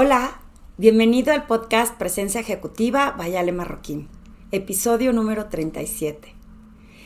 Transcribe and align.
Hola, 0.00 0.40
bienvenido 0.76 1.32
al 1.32 1.48
podcast 1.48 1.96
Presencia 1.96 2.40
Ejecutiva 2.40 3.16
Vayale 3.18 3.50
Marroquín, 3.50 4.06
episodio 4.52 5.12
número 5.12 5.46
37. 5.46 6.36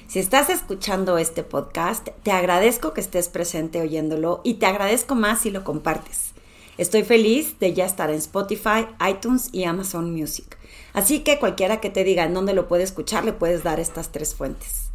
Si 0.08 0.18
estás 0.18 0.50
escuchando 0.50 1.16
este 1.16 1.42
podcast, 1.42 2.10
te 2.22 2.32
agradezco 2.32 2.92
que 2.92 3.00
estés 3.00 3.30
presente 3.30 3.80
oyéndolo 3.80 4.42
y 4.44 4.56
te 4.56 4.66
agradezco 4.66 5.14
más 5.14 5.40
si 5.40 5.50
lo 5.50 5.64
compartes. 5.64 6.32
Estoy 6.76 7.02
feliz 7.02 7.58
de 7.60 7.72
ya 7.72 7.86
estar 7.86 8.10
en 8.10 8.16
Spotify, 8.16 8.86
iTunes 9.08 9.48
y 9.52 9.64
Amazon 9.64 10.12
Music. 10.12 10.58
Así 10.92 11.20
que 11.20 11.38
cualquiera 11.38 11.80
que 11.80 11.88
te 11.88 12.04
diga 12.04 12.24
en 12.24 12.34
dónde 12.34 12.52
lo 12.52 12.68
puede 12.68 12.82
escuchar, 12.82 13.24
le 13.24 13.32
puedes 13.32 13.62
dar 13.62 13.80
estas 13.80 14.12
tres 14.12 14.34
fuentes. 14.34 14.90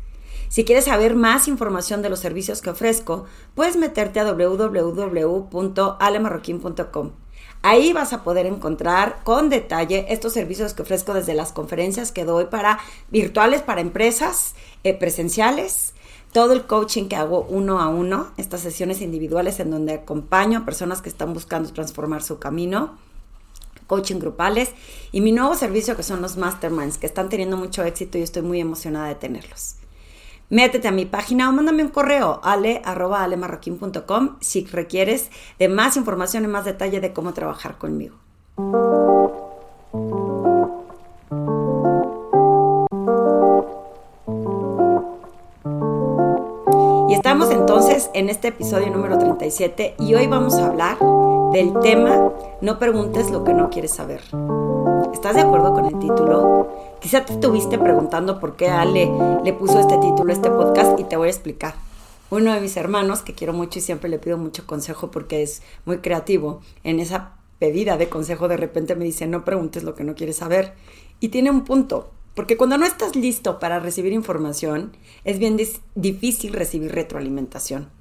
Si 0.49 0.65
quieres 0.65 0.85
saber 0.85 1.15
más 1.15 1.47
información 1.47 2.03
de 2.03 2.11
los 2.11 2.19
servicios 2.19 2.61
que 2.61 2.69
ofrezco, 2.69 3.25
puedes 3.55 3.75
meterte 3.75 4.19
a 4.19 4.23
www.alemarroquín.com. 4.23 7.11
Ahí 7.61 7.91
vas 7.91 8.13
a 8.13 8.23
poder 8.23 8.45
encontrar 8.45 9.19
con 9.23 9.49
detalle 9.49 10.05
estos 10.09 10.33
servicios 10.33 10.73
que 10.73 10.83
ofrezco 10.83 11.13
desde 11.13 11.33
las 11.33 11.51
conferencias 11.51 12.11
que 12.11 12.23
doy 12.23 12.45
para 12.45 12.79
virtuales 13.09 13.61
para 13.61 13.81
empresas, 13.81 14.53
eh, 14.83 14.93
presenciales, 14.93 15.93
todo 16.31 16.53
el 16.53 16.65
coaching 16.65 17.07
que 17.07 17.15
hago 17.15 17.45
uno 17.49 17.79
a 17.81 17.87
uno, 17.87 18.31
estas 18.37 18.61
sesiones 18.61 19.01
individuales 19.01 19.59
en 19.59 19.71
donde 19.71 19.93
acompaño 19.93 20.59
a 20.59 20.65
personas 20.65 21.01
que 21.01 21.09
están 21.09 21.33
buscando 21.33 21.71
transformar 21.73 22.21
su 22.21 22.39
camino, 22.39 22.97
coaching 23.87 24.19
grupales 24.19 24.71
y 25.11 25.21
mi 25.21 25.31
nuevo 25.31 25.55
servicio 25.55 25.95
que 25.95 26.03
son 26.03 26.21
los 26.21 26.37
masterminds 26.37 26.97
que 26.97 27.07
están 27.07 27.29
teniendo 27.29 27.57
mucho 27.57 27.83
éxito 27.83 28.17
y 28.17 28.21
estoy 28.21 28.43
muy 28.43 28.59
emocionada 28.59 29.07
de 29.07 29.15
tenerlos. 29.15 29.77
Métete 30.49 30.87
a 30.87 30.91
mi 30.91 31.05
página 31.05 31.49
o 31.49 31.51
mándame 31.51 31.83
un 31.83 31.89
correo 31.89 32.39
ale.alemarroquín.com 32.41 34.37
si 34.39 34.65
requieres 34.65 35.29
de 35.59 35.67
más 35.67 35.97
información 35.97 36.45
y 36.45 36.47
más 36.47 36.63
detalle 36.63 37.01
de 37.01 37.11
cómo 37.11 37.33
trabajar 37.33 37.77
conmigo. 37.77 38.15
Y 47.09 47.13
estamos 47.13 47.51
entonces 47.51 48.09
en 48.13 48.29
este 48.29 48.49
episodio 48.49 48.89
número 48.89 49.17
37 49.17 49.95
y 49.99 50.15
hoy 50.15 50.27
vamos 50.27 50.55
a 50.55 50.67
hablar 50.67 50.97
del 51.51 51.73
tema 51.81 52.31
No 52.61 52.79
preguntes 52.79 53.31
lo 53.31 53.43
que 53.43 53.53
no 53.53 53.69
quieres 53.69 53.93
saber. 53.93 54.21
¿Estás 55.13 55.35
de 55.35 55.41
acuerdo 55.41 55.73
con 55.73 55.85
el 55.85 55.99
título? 55.99 56.67
Quizá 57.01 57.25
te 57.25 57.33
estuviste 57.33 57.77
preguntando 57.77 58.39
por 58.39 58.55
qué 58.55 58.69
Ale 58.69 59.11
le 59.43 59.53
puso 59.53 59.79
este 59.79 59.97
título 59.97 60.31
este 60.31 60.49
podcast 60.49 60.99
y 60.99 61.03
te 61.03 61.17
voy 61.17 61.27
a 61.27 61.31
explicar. 61.31 61.75
Uno 62.29 62.53
de 62.53 62.61
mis 62.61 62.77
hermanos, 62.77 63.21
que 63.21 63.33
quiero 63.33 63.53
mucho 63.53 63.79
y 63.79 63.81
siempre 63.81 64.09
le 64.09 64.19
pido 64.19 64.37
mucho 64.37 64.65
consejo 64.65 65.11
porque 65.11 65.43
es 65.43 65.61
muy 65.85 65.99
creativo, 65.99 66.61
en 66.83 66.99
esa 66.99 67.35
pedida 67.59 67.97
de 67.97 68.09
consejo 68.09 68.47
de 68.47 68.57
repente 68.57 68.95
me 68.95 69.05
dice, 69.05 69.27
no 69.27 69.45
preguntes 69.45 69.83
lo 69.83 69.95
que 69.95 70.03
no 70.03 70.15
quieres 70.15 70.37
saber. 70.37 70.73
Y 71.19 71.29
tiene 71.29 71.51
un 71.51 71.63
punto, 71.63 72.11
porque 72.35 72.57
cuando 72.57 72.77
no 72.77 72.85
estás 72.85 73.15
listo 73.15 73.59
para 73.59 73.79
recibir 73.79 74.13
información, 74.13 74.95
es 75.23 75.39
bien 75.39 75.57
difícil 75.95 76.53
recibir 76.53 76.93
retroalimentación. 76.93 77.96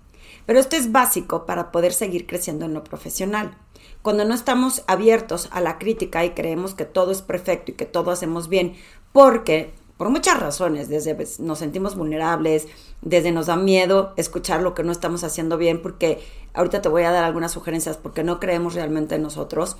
Pero 0.46 0.58
esto 0.60 0.76
es 0.76 0.92
básico 0.92 1.44
para 1.44 1.72
poder 1.72 1.92
seguir 1.92 2.26
creciendo 2.26 2.64
en 2.64 2.74
lo 2.74 2.84
profesional. 2.84 3.58
Cuando 4.02 4.24
no 4.24 4.34
estamos 4.34 4.82
abiertos 4.86 5.48
a 5.50 5.60
la 5.60 5.78
crítica 5.78 6.24
y 6.24 6.30
creemos 6.30 6.74
que 6.74 6.84
todo 6.84 7.10
es 7.10 7.22
perfecto 7.22 7.72
y 7.72 7.74
que 7.74 7.86
todo 7.86 8.10
hacemos 8.10 8.48
bien, 8.48 8.74
porque 9.12 9.74
por 9.96 10.10
muchas 10.10 10.38
razones, 10.38 10.88
desde 10.88 11.14
pues, 11.14 11.40
nos 11.40 11.58
sentimos 11.58 11.96
vulnerables, 11.96 12.68
desde 13.02 13.32
nos 13.32 13.46
da 13.46 13.56
miedo 13.56 14.12
escuchar 14.16 14.62
lo 14.62 14.74
que 14.74 14.82
no 14.82 14.92
estamos 14.92 15.24
haciendo 15.24 15.56
bien, 15.56 15.82
porque 15.82 16.22
ahorita 16.54 16.82
te 16.82 16.88
voy 16.88 17.02
a 17.02 17.10
dar 17.10 17.24
algunas 17.24 17.52
sugerencias 17.52 17.96
porque 17.96 18.22
no 18.22 18.38
creemos 18.38 18.74
realmente 18.74 19.14
en 19.14 19.22
nosotros, 19.22 19.76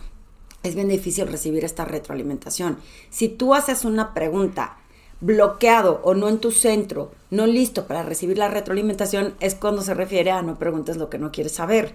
es 0.63 0.75
bien 0.75 0.89
difícil 0.89 1.29
recibir 1.29 1.65
esta 1.65 1.85
retroalimentación. 1.85 2.79
Si 3.11 3.29
tú 3.29 3.55
haces 3.55 3.85
una 3.85 4.15
pregunta 4.15 4.79
bloqueado 5.21 6.01
o 6.05 6.15
no 6.15 6.29
en 6.29 6.39
tu 6.39 6.51
centro, 6.51 7.11
no 7.31 7.47
listo 7.47 7.87
para 7.87 8.03
recibir 8.03 8.39
la 8.39 8.49
retroalimentación, 8.49 9.35
es 9.41 9.55
cuando 9.55 9.83
se 9.83 9.95
refiere 9.95 10.31
a 10.31 10.43
no 10.43 10.59
preguntes 10.59 10.97
lo 10.97 11.11
que 11.11 11.19
no 11.19 11.33
quieres 11.33 11.53
saber. 11.53 11.95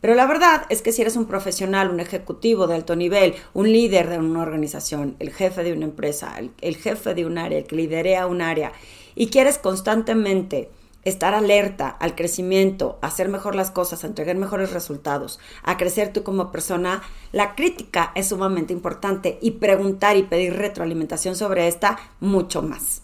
Pero 0.00 0.14
la 0.14 0.26
verdad 0.26 0.64
es 0.70 0.80
que 0.80 0.92
si 0.92 1.02
eres 1.02 1.16
un 1.16 1.26
profesional, 1.26 1.90
un 1.90 2.00
ejecutivo 2.00 2.66
de 2.66 2.74
alto 2.74 2.96
nivel, 2.96 3.34
un 3.52 3.70
líder 3.70 4.08
de 4.08 4.18
una 4.18 4.40
organización, 4.40 5.16
el 5.18 5.30
jefe 5.30 5.62
de 5.62 5.74
una 5.74 5.84
empresa, 5.84 6.36
el, 6.60 6.76
jefe 6.76 7.14
de 7.14 7.26
un 7.26 7.36
área, 7.36 7.58
el 7.58 7.66
que 7.66 7.76
liderea 7.76 8.26
un 8.26 8.40
área, 8.40 8.72
y 9.14 9.26
quieres 9.26 9.58
constantemente 9.58 10.70
estar 11.04 11.34
alerta 11.34 11.88
al 11.88 12.14
crecimiento, 12.14 12.98
hacer 13.02 13.28
mejor 13.28 13.54
las 13.54 13.70
cosas, 13.70 14.04
entregar 14.04 14.36
mejores 14.36 14.72
resultados, 14.72 15.38
a 15.62 15.76
crecer 15.76 16.12
tú 16.12 16.22
como 16.22 16.52
persona, 16.52 17.02
la 17.32 17.54
crítica 17.54 18.12
es 18.14 18.28
sumamente 18.28 18.72
importante 18.72 19.38
y 19.40 19.52
preguntar 19.52 20.16
y 20.16 20.24
pedir 20.24 20.54
retroalimentación 20.54 21.36
sobre 21.36 21.68
esta 21.68 21.98
mucho 22.20 22.62
más. 22.62 23.02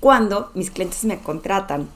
Cuando 0.00 0.50
mis 0.54 0.70
clientes 0.70 1.04
me 1.04 1.18
contratan 1.18 1.88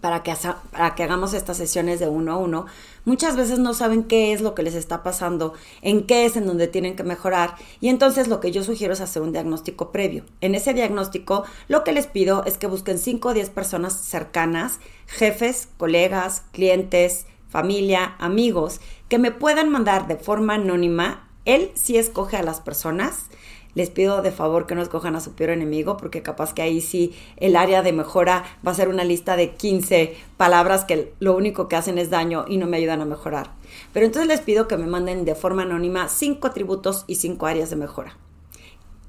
para 0.00 0.22
que, 0.22 0.34
para 0.70 0.94
que 0.94 1.02
hagamos 1.02 1.34
estas 1.34 1.56
sesiones 1.56 2.00
de 2.00 2.08
uno 2.08 2.32
a 2.32 2.36
uno, 2.36 2.66
muchas 3.04 3.36
veces 3.36 3.58
no 3.58 3.74
saben 3.74 4.04
qué 4.04 4.32
es 4.32 4.40
lo 4.40 4.54
que 4.54 4.62
les 4.62 4.74
está 4.74 5.02
pasando, 5.02 5.54
en 5.82 6.06
qué 6.06 6.24
es 6.24 6.36
en 6.36 6.46
donde 6.46 6.66
tienen 6.66 6.96
que 6.96 7.04
mejorar 7.04 7.56
y 7.80 7.88
entonces 7.88 8.28
lo 8.28 8.40
que 8.40 8.52
yo 8.52 8.64
sugiero 8.64 8.94
es 8.94 9.00
hacer 9.00 9.22
un 9.22 9.32
diagnóstico 9.32 9.92
previo. 9.92 10.24
En 10.40 10.54
ese 10.54 10.74
diagnóstico 10.74 11.44
lo 11.68 11.84
que 11.84 11.92
les 11.92 12.06
pido 12.06 12.44
es 12.44 12.58
que 12.58 12.66
busquen 12.66 12.98
5 12.98 13.28
o 13.28 13.34
10 13.34 13.50
personas 13.50 13.92
cercanas, 13.92 14.80
jefes, 15.06 15.68
colegas, 15.76 16.42
clientes, 16.52 17.26
familia, 17.48 18.16
amigos, 18.18 18.80
que 19.08 19.18
me 19.18 19.30
puedan 19.30 19.68
mandar 19.68 20.06
de 20.06 20.16
forma 20.16 20.54
anónima. 20.54 21.28
Él 21.44 21.70
sí 21.74 21.98
escoge 21.98 22.36
a 22.36 22.42
las 22.42 22.60
personas 22.60 23.26
les 23.74 23.90
pido 23.90 24.22
de 24.22 24.30
favor 24.30 24.66
que 24.66 24.74
no 24.74 24.82
escojan 24.82 25.16
a 25.16 25.20
su 25.20 25.32
peor 25.32 25.50
enemigo, 25.50 25.96
porque 25.96 26.22
capaz 26.22 26.52
que 26.52 26.62
ahí 26.62 26.80
sí 26.80 27.14
el 27.36 27.56
área 27.56 27.82
de 27.82 27.92
mejora 27.92 28.44
va 28.66 28.72
a 28.72 28.74
ser 28.74 28.88
una 28.88 29.04
lista 29.04 29.36
de 29.36 29.50
15 29.50 30.14
palabras 30.36 30.84
que 30.84 31.12
lo 31.20 31.36
único 31.36 31.68
que 31.68 31.76
hacen 31.76 31.98
es 31.98 32.10
daño 32.10 32.44
y 32.48 32.58
no 32.58 32.66
me 32.66 32.76
ayudan 32.76 33.00
a 33.00 33.06
mejorar. 33.06 33.52
Pero 33.92 34.06
entonces 34.06 34.28
les 34.28 34.40
pido 34.40 34.68
que 34.68 34.76
me 34.76 34.86
manden 34.86 35.24
de 35.24 35.34
forma 35.34 35.62
anónima 35.62 36.08
cinco 36.08 36.46
atributos 36.48 37.04
y 37.06 37.16
cinco 37.16 37.46
áreas 37.46 37.70
de 37.70 37.76
mejora. 37.76 38.16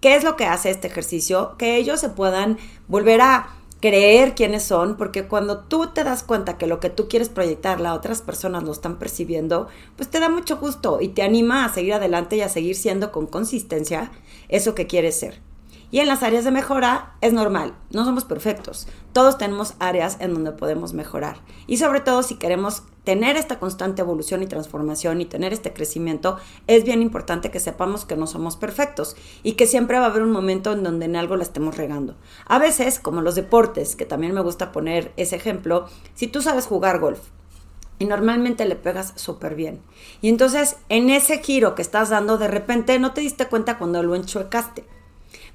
¿Qué 0.01 0.15
es 0.15 0.23
lo 0.25 0.35
que 0.35 0.45
hace 0.45 0.69
este 0.69 0.87
ejercicio? 0.87 1.55
Que 1.57 1.77
ellos 1.77 1.99
se 1.99 2.09
puedan 2.09 2.57
volver 2.89 3.21
a 3.21 3.55
creer 3.83 4.33
quiénes 4.33 4.63
son, 4.63 4.95
porque 4.95 5.27
cuando 5.27 5.65
tú 5.65 5.87
te 5.87 6.05
das 6.05 6.23
cuenta 6.23 6.57
que 6.57 6.67
lo 6.67 6.79
que 6.79 6.89
tú 6.89 7.09
quieres 7.09 7.27
proyectar, 7.27 7.81
las 7.81 7.97
otras 7.97 8.21
personas 8.21 8.63
lo 8.63 8.71
están 8.71 8.97
percibiendo, 8.97 9.67
pues 9.97 10.09
te 10.09 10.21
da 10.21 10.29
mucho 10.29 10.55
gusto 10.55 10.99
y 11.01 11.09
te 11.09 11.21
anima 11.21 11.65
a 11.65 11.73
seguir 11.73 11.95
adelante 11.95 12.37
y 12.37 12.41
a 12.41 12.47
seguir 12.47 12.77
siendo 12.77 13.11
con 13.11 13.27
consistencia 13.27 14.09
eso 14.47 14.73
que 14.73 14.87
quieres 14.87 15.19
ser. 15.19 15.41
Y 15.93 15.99
en 15.99 16.07
las 16.07 16.23
áreas 16.23 16.43
de 16.43 16.49
mejora 16.49 17.13
es 17.21 17.33
normal, 17.33 17.75
no 17.91 18.03
somos 18.03 18.25
perfectos. 18.25 18.87
Todos 19.11 19.37
tenemos 19.37 19.75
áreas 19.77 20.17
en 20.21 20.33
donde 20.33 20.51
podemos 20.51 20.93
mejorar. 20.93 21.37
Y 21.67 21.77
sobre 21.77 21.99
todo 21.99 22.23
si 22.23 22.33
queremos 22.33 22.81
tener 23.03 23.37
esta 23.37 23.59
constante 23.59 24.01
evolución 24.01 24.41
y 24.41 24.47
transformación 24.47 25.21
y 25.21 25.25
tener 25.25 25.53
este 25.53 25.71
crecimiento, 25.71 26.37
es 26.65 26.83
bien 26.83 27.03
importante 27.03 27.51
que 27.51 27.59
sepamos 27.59 28.05
que 28.05 28.15
no 28.15 28.25
somos 28.25 28.57
perfectos 28.57 29.15
y 29.43 29.51
que 29.51 29.67
siempre 29.67 29.99
va 29.99 30.05
a 30.05 30.09
haber 30.09 30.23
un 30.23 30.31
momento 30.31 30.71
en 30.71 30.81
donde 30.81 31.05
en 31.05 31.15
algo 31.15 31.35
la 31.35 31.43
estemos 31.43 31.77
regando. 31.77 32.15
A 32.47 32.57
veces, 32.57 32.97
como 32.99 33.21
los 33.21 33.35
deportes, 33.35 33.95
que 33.95 34.07
también 34.07 34.33
me 34.33 34.41
gusta 34.41 34.71
poner 34.71 35.13
ese 35.15 35.35
ejemplo, 35.35 35.89
si 36.15 36.25
tú 36.25 36.41
sabes 36.41 36.65
jugar 36.65 36.97
golf, 36.97 37.19
y 37.99 38.05
normalmente 38.05 38.65
le 38.65 38.75
pegas 38.75 39.13
súper 39.15 39.53
bien. 39.53 39.79
Y 40.21 40.29
entonces 40.29 40.77
en 40.89 41.11
ese 41.11 41.37
giro 41.37 41.75
que 41.75 41.83
estás 41.83 42.09
dando, 42.09 42.39
de 42.39 42.47
repente 42.47 42.97
no 42.97 43.13
te 43.13 43.21
diste 43.21 43.45
cuenta 43.45 43.77
cuando 43.77 44.01
lo 44.01 44.15
enchuecaste. 44.15 44.85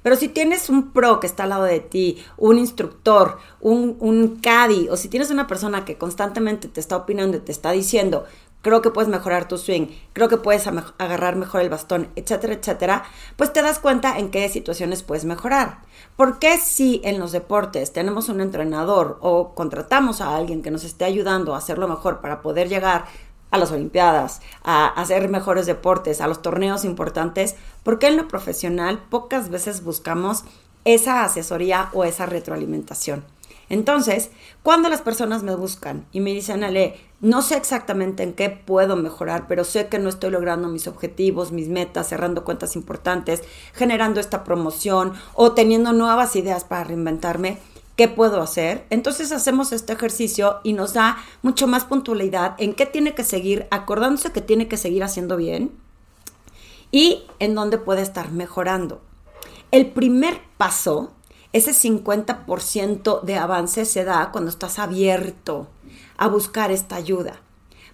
Pero 0.03 0.15
si 0.15 0.29
tienes 0.29 0.69
un 0.69 0.91
pro 0.91 1.19
que 1.19 1.27
está 1.27 1.43
al 1.43 1.49
lado 1.49 1.63
de 1.63 1.79
ti, 1.79 2.23
un 2.37 2.57
instructor, 2.57 3.37
un, 3.59 3.97
un 3.99 4.37
caddy, 4.37 4.87
o 4.89 4.97
si 4.97 5.09
tienes 5.09 5.29
una 5.29 5.47
persona 5.47 5.85
que 5.85 5.97
constantemente 5.97 6.67
te 6.67 6.79
está 6.79 6.95
opinando 6.95 7.37
y 7.37 7.41
te 7.41 7.51
está 7.51 7.71
diciendo, 7.71 8.25
creo 8.61 8.81
que 8.81 8.91
puedes 8.91 9.09
mejorar 9.09 9.47
tu 9.47 9.57
swing, 9.57 9.87
creo 10.13 10.27
que 10.27 10.37
puedes 10.37 10.67
agarrar 10.67 11.35
mejor 11.35 11.61
el 11.61 11.69
bastón, 11.69 12.09
etcétera, 12.15 12.53
etcétera, 12.53 13.03
pues 13.35 13.53
te 13.53 13.61
das 13.61 13.79
cuenta 13.79 14.17
en 14.17 14.31
qué 14.31 14.47
situaciones 14.49 15.03
puedes 15.03 15.25
mejorar. 15.25 15.79
Porque 16.15 16.57
si 16.57 17.01
en 17.03 17.19
los 17.19 17.31
deportes 17.31 17.93
tenemos 17.93 18.29
un 18.29 18.41
entrenador 18.41 19.17
o 19.21 19.53
contratamos 19.55 20.21
a 20.21 20.35
alguien 20.35 20.61
que 20.61 20.71
nos 20.71 20.83
esté 20.83 21.05
ayudando 21.05 21.55
a 21.55 21.57
hacerlo 21.57 21.87
mejor 21.87 22.19
para 22.21 22.41
poder 22.41 22.67
llegar 22.67 23.05
a 23.51 23.57
las 23.57 23.71
Olimpiadas, 23.71 24.41
a 24.63 24.87
hacer 24.87 25.29
mejores 25.29 25.65
deportes, 25.65 26.21
a 26.21 26.27
los 26.27 26.41
torneos 26.41 26.85
importantes, 26.85 27.55
porque 27.83 28.07
en 28.07 28.17
lo 28.17 28.27
profesional 28.27 28.99
pocas 29.09 29.49
veces 29.49 29.83
buscamos 29.83 30.43
esa 30.85 31.23
asesoría 31.23 31.89
o 31.93 32.03
esa 32.03 32.25
retroalimentación. 32.25 33.23
Entonces, 33.69 34.31
cuando 34.63 34.89
las 34.89 35.01
personas 35.01 35.43
me 35.43 35.55
buscan 35.55 36.07
y 36.11 36.21
me 36.21 36.33
dicen, 36.33 36.63
Ale, 36.63 36.99
no 37.21 37.43
sé 37.43 37.55
exactamente 37.55 38.23
en 38.23 38.33
qué 38.33 38.49
puedo 38.49 38.95
mejorar, 38.95 39.45
pero 39.47 39.63
sé 39.63 39.87
que 39.87 39.99
no 39.99 40.09
estoy 40.09 40.31
logrando 40.31 40.69
mis 40.69 40.87
objetivos, 40.87 41.51
mis 41.51 41.67
metas, 41.67 42.09
cerrando 42.09 42.43
cuentas 42.43 42.75
importantes, 42.75 43.43
generando 43.73 44.19
esta 44.19 44.43
promoción 44.43 45.13
o 45.35 45.51
teniendo 45.51 45.93
nuevas 45.93 46.35
ideas 46.35 46.63
para 46.63 46.85
reinventarme, 46.85 47.59
qué 47.99 48.07
puedo 48.07 48.41
hacer. 48.41 48.85
Entonces 48.91 49.33
hacemos 49.33 49.73
este 49.73 49.91
ejercicio 49.91 50.61
y 50.63 50.71
nos 50.71 50.93
da 50.93 51.17
mucho 51.41 51.67
más 51.67 51.83
puntualidad 51.83 52.55
en 52.57 52.73
qué 52.73 52.85
tiene 52.85 53.13
que 53.13 53.25
seguir, 53.25 53.67
acordándose 53.71 54.31
que 54.31 54.39
tiene 54.39 54.69
que 54.69 54.77
seguir 54.77 55.03
haciendo 55.03 55.35
bien 55.35 55.73
y 56.91 57.23
en 57.39 57.55
dónde 57.55 57.77
puede 57.77 58.01
estar 58.01 58.31
mejorando. 58.31 59.01
El 59.71 59.91
primer 59.91 60.39
paso, 60.55 61.11
ese 61.51 61.71
50% 61.71 63.21
de 63.21 63.35
avance 63.35 63.83
se 63.83 64.05
da 64.05 64.31
cuando 64.31 64.49
estás 64.49 64.79
abierto 64.79 65.67
a 66.15 66.29
buscar 66.29 66.71
esta 66.71 66.95
ayuda. 66.95 67.41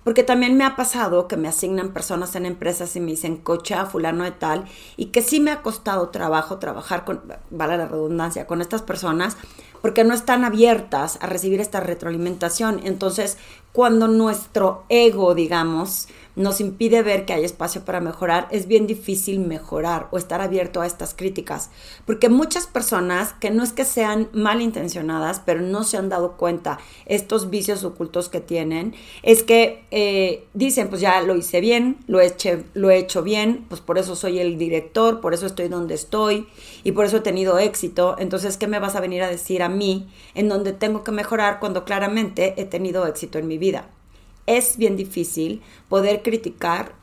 Porque 0.05 0.23
también 0.23 0.55
me 0.55 0.63
ha 0.63 0.77
pasado 0.77 1.27
que 1.27 1.35
me 1.35 1.49
asignan 1.49 1.89
personas 1.91 2.35
en 2.35 2.45
empresas 2.45 2.95
y 2.95 3.01
me 3.01 3.11
dicen 3.11 3.37
cocha 3.37 3.87
fulano 3.87 4.23
de 4.23 4.31
tal 4.31 4.65
y 4.95 5.07
que 5.07 5.23
sí 5.23 5.39
me 5.41 5.51
ha 5.51 5.63
costado 5.63 6.09
trabajo 6.09 6.59
trabajar 6.59 7.03
con, 7.03 7.23
vale 7.49 7.75
la 7.75 7.87
redundancia, 7.87 8.45
con 8.45 8.61
estas 8.61 8.83
personas 8.83 9.35
porque 9.81 10.03
no 10.03 10.13
están 10.13 10.45
abiertas 10.45 11.17
a 11.21 11.27
recibir 11.27 11.59
esta 11.59 11.79
retroalimentación. 11.79 12.81
Entonces, 12.85 13.37
cuando 13.71 14.07
nuestro 14.07 14.85
ego, 14.89 15.35
digamos, 15.35 16.07
nos 16.35 16.59
impide 16.59 17.01
ver 17.01 17.25
que 17.25 17.33
hay 17.33 17.43
espacio 17.43 17.85
para 17.85 18.01
mejorar, 18.01 18.47
es 18.51 18.67
bien 18.67 18.87
difícil 18.87 19.39
mejorar 19.39 20.07
o 20.11 20.17
estar 20.17 20.41
abierto 20.41 20.81
a 20.81 20.87
estas 20.87 21.13
críticas. 21.13 21.69
Porque 22.05 22.29
muchas 22.29 22.67
personas 22.67 23.33
que 23.33 23.51
no 23.51 23.63
es 23.63 23.71
que 23.71 23.85
sean 23.85 24.29
malintencionadas, 24.33 25.41
pero 25.45 25.61
no 25.61 25.83
se 25.83 25.97
han 25.97 26.09
dado 26.09 26.37
cuenta 26.37 26.79
estos 27.05 27.49
vicios 27.49 27.83
ocultos 27.83 28.29
que 28.29 28.41
tienen, 28.41 28.93
es 29.23 29.43
que 29.43 29.83
eh, 29.91 30.45
dicen, 30.53 30.89
pues 30.89 31.01
ya 31.01 31.21
lo 31.21 31.35
hice 31.35 31.61
bien, 31.61 31.97
lo 32.07 32.19
he, 32.19 32.35
lo 32.73 32.89
he 32.89 32.97
hecho 32.97 33.23
bien, 33.23 33.65
pues 33.69 33.81
por 33.81 33.97
eso 33.97 34.15
soy 34.15 34.39
el 34.39 34.57
director, 34.57 35.21
por 35.21 35.33
eso 35.33 35.45
estoy 35.45 35.69
donde 35.69 35.95
estoy 35.95 36.47
y 36.83 36.91
por 36.91 37.05
eso 37.05 37.17
he 37.17 37.21
tenido 37.21 37.59
éxito. 37.59 38.15
Entonces, 38.19 38.57
¿qué 38.57 38.67
me 38.67 38.79
vas 38.79 38.95
a 38.95 39.01
venir 39.01 39.23
a 39.23 39.29
decir 39.29 39.63
a 39.63 39.69
mí 39.69 40.07
en 40.33 40.49
donde 40.49 40.73
tengo 40.73 41.03
que 41.03 41.11
mejorar 41.11 41.59
cuando 41.59 41.85
claramente 41.85 42.53
he 42.57 42.65
tenido 42.65 43.07
éxito 43.07 43.39
en 43.39 43.47
mi 43.47 43.57
vida? 43.57 43.94
Es 44.47 44.77
bien 44.77 44.95
difícil 44.95 45.61
poder 45.89 46.21
criticar, 46.21 46.93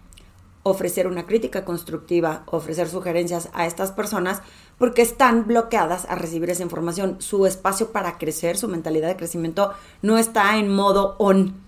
ofrecer 0.62 1.06
una 1.06 1.26
crítica 1.26 1.64
constructiva, 1.64 2.44
ofrecer 2.46 2.88
sugerencias 2.88 3.48
a 3.52 3.66
estas 3.66 3.92
personas 3.92 4.42
porque 4.78 5.02
están 5.02 5.46
bloqueadas 5.46 6.06
a 6.08 6.14
recibir 6.14 6.50
esa 6.50 6.62
información. 6.62 7.16
Su 7.20 7.46
espacio 7.46 7.92
para 7.92 8.18
crecer, 8.18 8.56
su 8.56 8.68
mentalidad 8.68 9.08
de 9.08 9.16
crecimiento 9.16 9.72
no 10.02 10.18
está 10.18 10.56
en 10.58 10.68
modo 10.68 11.16
on. 11.18 11.60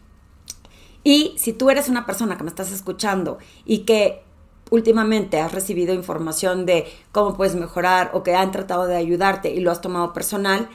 Y 1.02 1.34
si 1.36 1.52
tú 1.52 1.70
eres 1.70 1.88
una 1.88 2.06
persona 2.06 2.36
que 2.36 2.44
me 2.44 2.48
estás 2.48 2.72
escuchando 2.72 3.38
y 3.64 3.80
que 3.80 4.22
últimamente 4.70 5.40
has 5.40 5.52
recibido 5.52 5.92
información 5.92 6.64
de 6.66 6.86
cómo 7.12 7.36
puedes 7.36 7.54
mejorar 7.54 8.10
o 8.14 8.22
que 8.22 8.34
han 8.34 8.52
tratado 8.52 8.86
de 8.86 8.96
ayudarte 8.96 9.50
y 9.50 9.60
lo 9.60 9.70
has 9.70 9.80
tomado 9.80 10.12
personal, 10.12 10.68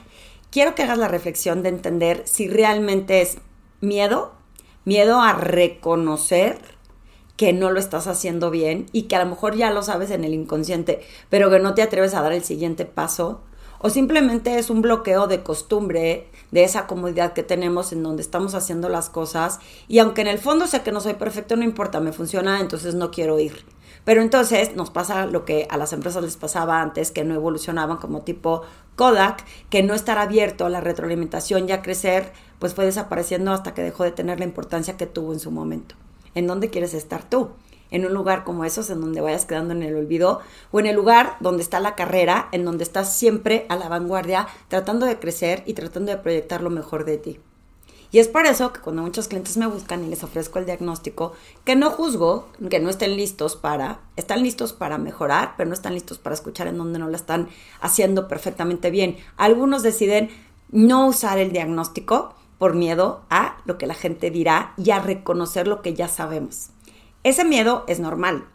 quiero 0.52 0.76
que 0.76 0.84
hagas 0.84 1.00
la 1.00 1.08
reflexión 1.08 1.64
de 1.64 1.70
entender 1.70 2.24
si 2.26 2.48
realmente 2.48 3.22
es 3.22 3.40
miedo 3.82 4.39
miedo 4.90 5.22
a 5.22 5.34
reconocer 5.34 6.58
que 7.38 7.54
no 7.54 7.70
lo 7.70 7.80
estás 7.80 8.08
haciendo 8.08 8.50
bien 8.50 8.88
y 8.92 9.04
que 9.04 9.16
a 9.16 9.24
lo 9.24 9.30
mejor 9.30 9.56
ya 9.56 9.70
lo 9.70 9.84
sabes 9.84 10.10
en 10.10 10.24
el 10.24 10.34
inconsciente, 10.34 11.02
pero 11.30 11.52
que 11.52 11.60
no 11.60 11.76
te 11.76 11.84
atreves 11.84 12.16
a 12.16 12.24
dar 12.24 12.34
el 12.34 12.44
siguiente 12.44 12.86
paso, 12.86 13.42
o 13.78 13.92
simplemente 13.92 14.58
es 14.58 14.72
un 14.72 14.82
bloqueo 14.82 15.28
de 15.28 15.44
costumbre, 15.44 16.28
de 16.50 16.64
esa 16.64 16.88
comodidad 16.88 17.34
que 17.34 17.44
tenemos 17.44 17.94
en 17.94 18.02
donde 18.02 18.24
estamos 18.24 18.56
haciendo 18.56 18.90
las 18.90 19.12
cosas 19.12 19.60
y 19.88 20.00
aunque 20.00 20.22
en 20.22 20.28
el 20.28 20.40
fondo 20.40 20.66
sé 20.66 20.82
que 20.82 20.92
no 20.92 21.02
soy 21.02 21.14
perfecto, 21.14 21.56
no 21.56 21.64
importa, 21.64 22.00
me 22.00 22.12
funciona, 22.12 22.60
entonces 22.60 22.96
no 22.96 23.12
quiero 23.12 23.40
ir. 23.40 23.64
Pero 24.06 24.22
entonces 24.22 24.76
nos 24.76 24.90
pasa 24.90 25.26
lo 25.26 25.46
que 25.46 25.68
a 25.70 25.78
las 25.78 25.94
empresas 25.94 26.24
les 26.24 26.38
pasaba 26.38 26.82
antes, 26.82 27.12
que 27.12 27.24
no 27.24 27.36
evolucionaban 27.36 27.98
como 27.98 28.22
tipo 28.22 28.64
Kodak, 28.96 29.46
que 29.70 29.84
no 29.84 29.94
estar 29.94 30.18
abierto 30.18 30.66
a 30.66 30.70
la 30.70 30.82
retroalimentación 30.82 31.70
y 31.70 31.72
a 31.72 31.82
crecer, 31.82 32.32
pues 32.60 32.74
fue 32.74 32.86
desapareciendo 32.86 33.52
hasta 33.52 33.74
que 33.74 33.82
dejó 33.82 34.04
de 34.04 34.12
tener 34.12 34.40
la 34.40 34.46
importancia 34.46 34.98
que 34.98 35.06
tuvo 35.06 35.34
en 35.34 35.40
su 35.40 35.52
momento. 35.52 35.96
¿En 36.36 36.48
dónde 36.48 36.70
quieres 36.70 36.94
estar 36.94 37.24
tú? 37.24 37.50
en 37.92 38.06
un 38.06 38.14
lugar 38.14 38.44
como 38.44 38.66
esos, 38.66 38.90
en 38.90 39.02
donde 39.02 39.22
vayas 39.22 39.46
quedando 39.46 39.74
en 39.74 39.84
el 39.84 39.96
olvido, 39.96 40.42
o 40.72 40.80
en 40.80 40.86
el 40.86 40.96
lugar 40.96 41.38
donde 41.40 41.64
está 41.64 41.80
la 41.80 41.96
carrera, 41.96 42.48
en 42.52 42.66
donde 42.66 42.84
estás 42.84 43.16
siempre 43.16 43.66
a 43.70 43.76
la 43.76 43.90
vanguardia, 43.90 44.48
tratando 44.68 45.06
de 45.06 45.20
crecer 45.20 45.64
y 45.66 45.74
tratando 45.74 46.12
de 46.12 46.18
proyectar 46.18 46.62
lo 46.62 46.70
mejor 46.70 47.06
de 47.06 47.18
ti. 47.18 47.40
Y 48.12 48.20
es 48.20 48.28
por 48.28 48.46
eso 48.48 48.74
que 48.74 48.80
cuando 48.80 49.04
muchos 49.04 49.28
clientes 49.28 49.58
me 49.58 49.68
buscan 49.68 50.04
y 50.04 50.08
les 50.08 50.24
ofrezco 50.24 50.58
el 50.58 50.66
diagnóstico, 50.66 51.34
que 51.64 51.76
no 51.76 51.92
juzgo, 51.92 52.48
que 52.70 52.80
no 52.80 52.90
estén 52.90 53.16
listos 53.16 53.56
para, 53.56 54.00
están 54.16 54.42
listos 54.42 54.74
para 54.74 54.98
mejorar, 54.98 55.54
pero 55.58 55.68
no 55.68 55.76
están 55.76 55.94
listos 55.94 56.18
para 56.18 56.34
escuchar 56.34 56.68
en 56.68 56.78
donde 56.78 56.98
no 56.98 57.08
lo 57.08 57.16
están 57.16 57.50
haciendo 57.82 58.28
perfectamente 58.28 58.90
bien. 58.90 59.18
Algunos 59.38 59.84
deciden 59.84 60.30
no 60.72 61.08
usar 61.08 61.38
el 61.38 61.52
diagnóstico 61.52 62.34
por 62.58 62.74
miedo 62.74 63.22
a 63.30 63.58
lo 63.66 63.78
que 63.78 63.88
la 63.88 63.94
gente 63.94 64.32
dirá 64.32 64.74
y 64.76 64.90
a 64.90 65.00
reconocer 65.00 65.68
lo 65.68 65.82
que 65.82 65.94
ya 65.94 66.08
sabemos. 66.08 66.70
Ese 67.24 67.46
miedo 67.46 67.86
es 67.88 68.00
normal, 68.00 68.46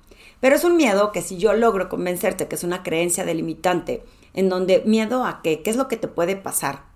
pero 0.40 0.56
es 0.56 0.64
un 0.64 0.76
miedo 0.76 1.12
que 1.12 1.22
si 1.22 1.38
yo 1.38 1.52
logro 1.54 1.88
convencerte 1.88 2.48
que 2.48 2.56
es 2.56 2.64
una 2.64 2.82
creencia 2.82 3.24
delimitante, 3.24 4.04
en 4.34 4.48
donde 4.48 4.82
miedo 4.84 5.24
a 5.24 5.42
qué, 5.42 5.62
qué 5.62 5.70
es 5.70 5.76
lo 5.76 5.86
que 5.86 5.96
te 5.96 6.08
puede 6.08 6.34
pasar, 6.34 6.93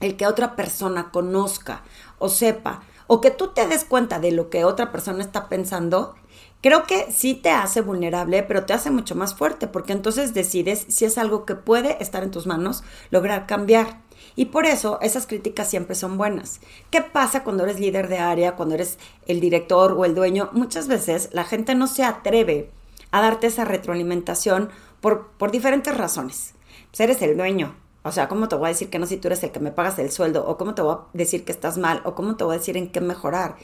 el 0.00 0.16
que 0.16 0.26
otra 0.26 0.56
persona 0.56 1.10
conozca 1.10 1.82
o 2.18 2.28
sepa, 2.28 2.82
o 3.06 3.20
que 3.20 3.30
tú 3.30 3.48
te 3.48 3.66
des 3.66 3.84
cuenta 3.84 4.18
de 4.18 4.32
lo 4.32 4.50
que 4.50 4.64
otra 4.64 4.92
persona 4.92 5.22
está 5.22 5.48
pensando, 5.48 6.14
creo 6.62 6.84
que 6.84 7.10
sí 7.10 7.34
te 7.34 7.50
hace 7.50 7.80
vulnerable, 7.80 8.42
pero 8.42 8.64
te 8.64 8.72
hace 8.72 8.90
mucho 8.90 9.14
más 9.14 9.34
fuerte, 9.34 9.66
porque 9.66 9.92
entonces 9.92 10.34
decides 10.34 10.86
si 10.88 11.04
es 11.04 11.18
algo 11.18 11.44
que 11.44 11.54
puede 11.54 12.02
estar 12.02 12.22
en 12.22 12.30
tus 12.30 12.46
manos, 12.46 12.84
lograr 13.10 13.46
cambiar. 13.46 14.00
Y 14.36 14.46
por 14.46 14.66
eso 14.66 14.98
esas 15.02 15.26
críticas 15.26 15.68
siempre 15.68 15.96
son 15.96 16.16
buenas. 16.18 16.60
¿Qué 16.90 17.00
pasa 17.00 17.42
cuando 17.42 17.64
eres 17.64 17.80
líder 17.80 18.08
de 18.08 18.18
área, 18.18 18.54
cuando 18.54 18.76
eres 18.76 18.98
el 19.26 19.40
director 19.40 19.92
o 19.92 20.04
el 20.04 20.14
dueño? 20.14 20.50
Muchas 20.52 20.86
veces 20.86 21.30
la 21.32 21.44
gente 21.44 21.74
no 21.74 21.86
se 21.86 22.04
atreve 22.04 22.70
a 23.10 23.20
darte 23.20 23.48
esa 23.48 23.64
retroalimentación 23.64 24.70
por, 25.00 25.28
por 25.32 25.50
diferentes 25.50 25.96
razones. 25.96 26.54
Pues 26.90 27.00
eres 27.00 27.22
el 27.22 27.36
dueño. 27.36 27.74
O 28.02 28.12
sea, 28.12 28.28
¿cómo 28.28 28.48
te 28.48 28.56
voy 28.56 28.66
a 28.66 28.68
decir 28.68 28.88
que 28.88 28.98
no 28.98 29.06
si 29.06 29.18
tú 29.18 29.28
eres 29.28 29.42
el 29.42 29.52
que 29.52 29.60
me 29.60 29.72
pagas 29.72 29.98
el 29.98 30.10
sueldo? 30.10 30.46
¿O 30.46 30.56
cómo 30.56 30.74
te 30.74 30.82
voy 30.82 30.94
a 30.94 30.98
decir 31.12 31.44
que 31.44 31.52
estás 31.52 31.76
mal? 31.76 32.00
¿O 32.04 32.14
cómo 32.14 32.36
te 32.36 32.44
voy 32.44 32.54
a 32.54 32.58
decir 32.58 32.76
en 32.76 32.90
qué 32.90 33.00
mejorar? 33.00 33.56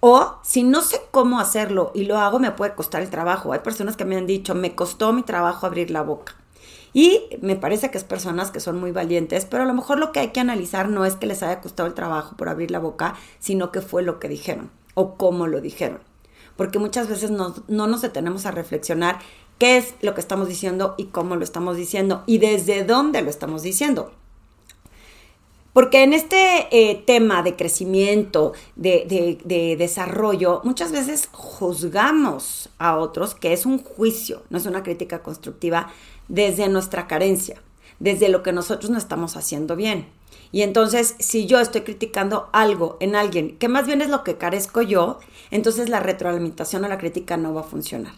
O 0.00 0.36
si 0.42 0.62
no 0.62 0.82
sé 0.82 1.00
cómo 1.10 1.40
hacerlo 1.40 1.90
y 1.94 2.04
lo 2.04 2.18
hago, 2.18 2.38
me 2.38 2.52
puede 2.52 2.74
costar 2.74 3.02
el 3.02 3.10
trabajo. 3.10 3.52
Hay 3.52 3.60
personas 3.60 3.96
que 3.96 4.04
me 4.04 4.16
han 4.16 4.26
dicho, 4.26 4.54
me 4.54 4.74
costó 4.74 5.12
mi 5.12 5.22
trabajo 5.22 5.66
abrir 5.66 5.90
la 5.90 6.02
boca. 6.02 6.34
Y 6.92 7.22
me 7.42 7.56
parece 7.56 7.90
que 7.90 7.98
es 7.98 8.04
personas 8.04 8.50
que 8.50 8.60
son 8.60 8.78
muy 8.78 8.92
valientes, 8.92 9.44
pero 9.44 9.62
a 9.62 9.66
lo 9.66 9.74
mejor 9.74 9.98
lo 9.98 10.12
que 10.12 10.20
hay 10.20 10.28
que 10.28 10.40
analizar 10.40 10.88
no 10.88 11.04
es 11.04 11.16
que 11.16 11.26
les 11.26 11.42
haya 11.42 11.60
costado 11.60 11.86
el 11.86 11.94
trabajo 11.94 12.36
por 12.36 12.48
abrir 12.48 12.70
la 12.70 12.78
boca, 12.78 13.14
sino 13.38 13.72
que 13.72 13.82
fue 13.82 14.02
lo 14.02 14.18
que 14.18 14.28
dijeron 14.28 14.70
o 14.94 15.16
cómo 15.16 15.46
lo 15.46 15.60
dijeron. 15.60 16.00
Porque 16.56 16.78
muchas 16.78 17.08
veces 17.08 17.30
no, 17.30 17.54
nos 17.68 18.02
detenemos 18.02 18.46
a 18.46 18.50
reflexionar 18.50 19.18
qué 19.58 19.76
es 19.76 19.94
lo 20.00 20.14
que 20.14 20.20
estamos 20.20 20.48
diciendo 20.48 20.94
y 20.96 21.06
cómo 21.06 21.36
lo 21.36 21.44
estamos 21.44 21.76
diciendo 21.76 22.22
y 22.26 22.38
desde 22.38 22.84
dónde 22.84 23.22
lo 23.22 23.30
estamos 23.30 23.62
diciendo. 23.62 24.12
Porque 25.72 26.02
en 26.02 26.12
este 26.12 26.66
eh, 26.72 26.96
tema 27.06 27.42
de 27.42 27.54
crecimiento, 27.54 28.52
de, 28.74 29.38
de, 29.44 29.76
desarrollo, 29.76 30.60
muchas 30.64 30.90
veces 30.90 31.28
juzgamos 31.30 32.70
a 32.78 32.96
otros, 32.96 33.36
que 33.36 33.52
es 33.52 33.64
un 33.64 33.78
juicio, 33.78 34.42
no 34.50 34.58
es 34.58 34.66
una 34.66 34.82
crítica 34.82 35.22
constructiva, 35.22 35.92
desde 36.26 36.68
nuestra 36.68 37.06
carencia, 37.06 37.62
desde 38.00 38.28
lo 38.28 38.42
que 38.42 38.52
nosotros 38.52 38.90
no 38.90 38.98
estamos 38.98 39.36
haciendo 39.36 39.76
bien. 39.76 40.08
Y 40.50 40.62
entonces, 40.62 41.14
si 41.20 41.46
yo 41.46 41.60
estoy 41.60 41.82
criticando 41.82 42.48
algo 42.52 42.96
en 42.98 43.14
alguien, 43.14 43.56
que 43.58 43.68
más 43.68 43.86
bien 43.86 44.00
es 44.00 44.08
lo 44.08 44.24
que 44.24 44.36
carezco 44.36 44.82
yo, 44.82 45.20
entonces 45.52 45.88
la 45.88 46.00
retroalimentación 46.00 46.84
o 46.84 46.88
la 46.88 46.98
crítica 46.98 47.36
no 47.36 47.54
va 47.54 47.60
a 47.60 47.64
funcionar. 47.64 48.14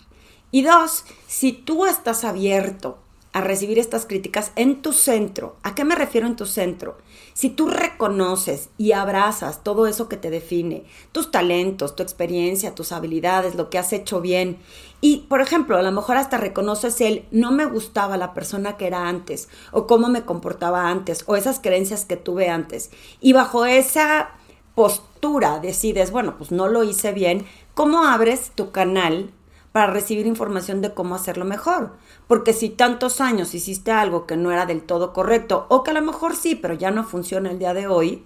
Y 0.50 0.62
dos, 0.62 1.04
si 1.26 1.52
tú 1.52 1.86
estás 1.86 2.24
abierto 2.24 2.98
a 3.32 3.40
recibir 3.40 3.78
estas 3.78 4.06
críticas 4.06 4.50
en 4.56 4.82
tu 4.82 4.92
centro. 4.92 5.56
¿A 5.62 5.74
qué 5.74 5.84
me 5.84 5.94
refiero 5.94 6.26
en 6.26 6.34
tu 6.34 6.46
centro? 6.46 6.98
Si 7.32 7.48
tú 7.48 7.68
reconoces 7.68 8.70
y 8.76 8.92
abrazas 8.92 9.62
todo 9.62 9.86
eso 9.86 10.08
que 10.08 10.16
te 10.16 10.30
define, 10.30 10.84
tus 11.12 11.30
talentos, 11.30 11.94
tu 11.94 12.02
experiencia, 12.02 12.74
tus 12.74 12.90
habilidades, 12.90 13.54
lo 13.54 13.70
que 13.70 13.78
has 13.78 13.92
hecho 13.92 14.20
bien, 14.20 14.58
y 15.00 15.18
por 15.28 15.40
ejemplo, 15.40 15.76
a 15.76 15.82
lo 15.82 15.92
mejor 15.92 16.16
hasta 16.16 16.38
reconoces 16.38 17.00
el 17.00 17.24
no 17.30 17.52
me 17.52 17.66
gustaba 17.66 18.16
la 18.16 18.34
persona 18.34 18.76
que 18.76 18.88
era 18.88 19.08
antes, 19.08 19.48
o 19.70 19.86
cómo 19.86 20.08
me 20.08 20.24
comportaba 20.24 20.88
antes, 20.88 21.22
o 21.26 21.36
esas 21.36 21.60
creencias 21.60 22.04
que 22.04 22.16
tuve 22.16 22.48
antes, 22.48 22.90
y 23.20 23.32
bajo 23.32 23.64
esa 23.64 24.30
postura 24.74 25.60
decides, 25.60 26.10
bueno, 26.10 26.36
pues 26.36 26.50
no 26.50 26.66
lo 26.66 26.82
hice 26.82 27.12
bien, 27.12 27.46
¿cómo 27.74 28.04
abres 28.04 28.50
tu 28.56 28.72
canal 28.72 29.30
para 29.72 29.92
recibir 29.92 30.26
información 30.26 30.80
de 30.80 30.92
cómo 30.94 31.14
hacerlo 31.14 31.44
mejor. 31.44 31.92
Porque 32.26 32.52
si 32.52 32.70
tantos 32.70 33.20
años 33.20 33.54
hiciste 33.54 33.92
algo 33.92 34.26
que 34.26 34.36
no 34.36 34.50
era 34.50 34.66
del 34.66 34.82
todo 34.82 35.12
correcto, 35.12 35.66
o 35.68 35.82
que 35.82 35.90
a 35.90 35.94
lo 35.94 36.02
mejor 36.02 36.34
sí, 36.34 36.56
pero 36.56 36.74
ya 36.74 36.90
no 36.90 37.04
funciona 37.04 37.50
el 37.50 37.58
día 37.58 37.74
de 37.74 37.86
hoy, 37.86 38.24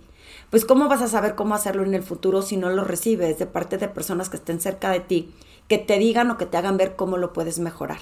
pues 0.51 0.65
cómo 0.65 0.89
vas 0.89 1.03
a 1.03 1.09
saber 1.09 1.35
cómo 1.35 1.55
hacerlo 1.55 1.83
en 1.83 1.95
el 1.95 2.03
futuro 2.03 2.43
si 2.43 2.57
no 2.57 2.71
lo 2.71 2.85
recibes 2.85 3.39
de 3.39 3.47
parte 3.47 3.77
de 3.77 3.89
personas 3.89 4.29
que 4.29 4.37
estén 4.37 4.61
cerca 4.61 4.91
de 4.91 5.01
ti, 5.01 5.35
que 5.69 5.79
te 5.79 5.99
digan 5.99 6.31
o 6.31 6.39
que 6.39 6.47
te 6.47 6.57
hagan 6.57 6.77
ver 6.77 6.97
cómo 6.97 7.17
lo 7.17 7.33
puedes 7.33 7.59
mejorar. 7.59 8.01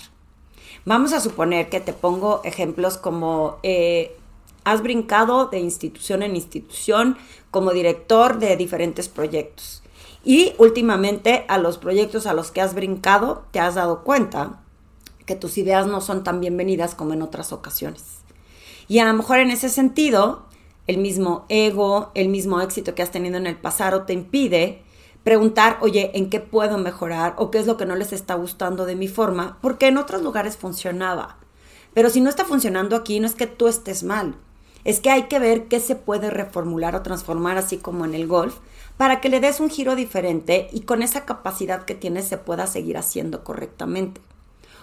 Vamos 0.85 1.13
a 1.13 1.21
suponer 1.21 1.69
que 1.69 1.81
te 1.81 1.93
pongo 1.93 2.41
ejemplos 2.45 2.99
como 2.99 3.59
eh, 3.63 4.17
has 4.65 4.83
brincado 4.83 5.47
de 5.47 5.61
institución 5.61 6.23
en 6.23 6.37
institución 6.37 7.17
como 7.51 7.73
director 7.73 8.39
de 8.39 8.57
diferentes 8.57 9.09
proyectos 9.09 9.83
y 10.25 10.55
últimamente 10.59 11.45
a 11.49 11.59
los 11.59 11.79
proyectos 11.79 12.27
a 12.27 12.35
los 12.35 12.51
que 12.51 12.61
has 12.61 12.75
brincado 12.75 13.45
te 13.51 13.61
has 13.61 13.75
dado 13.75 14.05
cuenta 14.05 14.61
que 15.27 15.37
tus 15.37 15.59
ideas 15.59 15.87
no 15.87 16.01
son 16.01 16.25
tan 16.25 16.41
bienvenidas 16.41 16.95
como 16.95 17.13
en 17.13 17.23
otras 17.23 17.53
ocasiones. 17.53 18.05
Y 18.89 18.99
a 18.99 19.05
lo 19.05 19.15
mejor 19.15 19.39
en 19.39 19.51
ese 19.51 19.69
sentido, 19.69 20.47
el 20.87 20.99
mismo 20.99 21.45
ego, 21.49 22.11
el 22.15 22.29
mismo 22.29 22.61
éxito 22.61 22.95
que 22.95 23.03
has 23.03 23.11
tenido 23.11 23.37
en 23.37 23.47
el 23.47 23.57
pasado 23.57 24.03
te 24.03 24.13
impide 24.13 24.83
preguntar, 25.25 25.79
oye, 25.81 26.11
¿en 26.15 26.31
qué 26.31 26.41
puedo 26.41 26.79
mejorar? 26.79 27.35
¿O 27.39 27.51
qué 27.51 27.59
es 27.59 27.67
lo 27.67 27.77
que 27.77 27.87
no 27.87 27.95
les 27.95 28.13
está 28.13 28.35
gustando 28.35 28.87
de 28.87 28.97
mi 28.97 29.09
forma? 29.09 29.59
Porque 29.63 29.87
en 29.87 29.99
otros 29.99 30.23
lugares 30.23 30.57
funcionaba. 30.57 31.39
Pero 31.95 32.11
si 32.11 32.21
no 32.21 32.29
está 32.29 32.45
funcionando 32.45 32.97
aquí, 32.97 33.21
no 33.21 33.27
es 33.27 33.35
que 33.35 33.47
tú 33.47 33.69
estés 33.69 34.03
mal. 34.03 34.35
Es 34.85 34.99
que 34.99 35.11
hay 35.11 35.25
que 35.25 35.39
ver 35.39 35.69
qué 35.69 35.79
se 35.79 35.95
puede 35.95 36.31
reformular 36.31 36.97
o 36.97 37.03
transformar, 37.03 37.57
así 37.57 37.77
como 37.77 38.05
en 38.05 38.15
el 38.15 38.27
golf, 38.27 38.57
para 38.97 39.21
que 39.21 39.29
le 39.29 39.41
des 39.41 39.61
un 39.61 39.71
giro 39.71 39.97
diferente 39.97 40.69
y 40.73 40.83
con 40.83 41.03
esa 41.03 41.25
capacidad 41.25 41.85
que 41.85 41.95
tienes 41.95 42.27
se 42.27 42.39
pueda 42.39 42.67
seguir 42.67 42.97
haciendo 42.99 43.45
correctamente. 43.45 44.21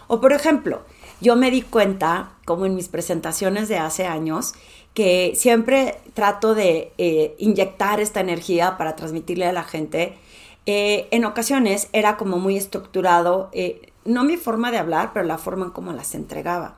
O 0.07 0.19
por 0.19 0.33
ejemplo, 0.33 0.81
yo 1.21 1.35
me 1.35 1.51
di 1.51 1.61
cuenta, 1.61 2.31
como 2.45 2.65
en 2.65 2.75
mis 2.75 2.89
presentaciones 2.89 3.69
de 3.69 3.77
hace 3.77 4.07
años, 4.07 4.53
que 4.93 5.33
siempre 5.35 5.99
trato 6.13 6.55
de 6.55 6.93
eh, 6.97 7.35
inyectar 7.37 7.99
esta 7.99 8.19
energía 8.19 8.77
para 8.77 8.95
transmitirle 8.95 9.45
a 9.45 9.53
la 9.53 9.63
gente. 9.63 10.17
Eh, 10.65 11.07
en 11.11 11.25
ocasiones 11.25 11.89
era 11.93 12.17
como 12.17 12.39
muy 12.39 12.57
estructurado, 12.57 13.49
eh, 13.53 13.91
no 14.03 14.23
mi 14.23 14.37
forma 14.37 14.71
de 14.71 14.79
hablar, 14.79 15.11
pero 15.13 15.25
la 15.25 15.37
forma 15.37 15.65
en 15.65 15.71
cómo 15.71 15.93
las 15.93 16.15
entregaba. 16.15 16.75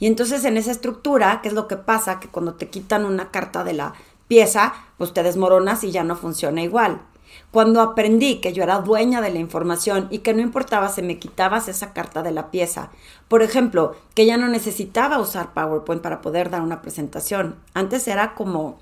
Y 0.00 0.06
entonces 0.06 0.44
en 0.44 0.56
esa 0.56 0.72
estructura, 0.72 1.40
¿qué 1.42 1.48
es 1.48 1.54
lo 1.54 1.68
que 1.68 1.76
pasa? 1.76 2.18
Que 2.18 2.26
cuando 2.26 2.54
te 2.54 2.68
quitan 2.68 3.04
una 3.04 3.30
carta 3.30 3.62
de 3.62 3.74
la 3.74 3.94
pieza, 4.32 4.72
pues 4.96 5.12
te 5.12 5.22
desmoronas 5.22 5.84
y 5.84 5.90
ya 5.90 6.04
no 6.04 6.16
funciona 6.16 6.62
igual. 6.62 7.02
Cuando 7.50 7.82
aprendí 7.82 8.40
que 8.40 8.54
yo 8.54 8.62
era 8.62 8.78
dueña 8.78 9.20
de 9.20 9.30
la 9.30 9.38
información 9.38 10.08
y 10.10 10.20
que 10.20 10.32
no 10.32 10.40
importaba 10.40 10.88
si 10.88 11.02
me 11.02 11.18
quitabas 11.18 11.68
esa 11.68 11.92
carta 11.92 12.22
de 12.22 12.30
la 12.30 12.50
pieza, 12.50 12.88
por 13.28 13.42
ejemplo, 13.42 13.94
que 14.14 14.24
ya 14.24 14.38
no 14.38 14.48
necesitaba 14.48 15.18
usar 15.18 15.52
PowerPoint 15.52 16.00
para 16.00 16.22
poder 16.22 16.48
dar 16.48 16.62
una 16.62 16.80
presentación. 16.80 17.56
Antes 17.74 18.08
era 18.08 18.34
como 18.34 18.78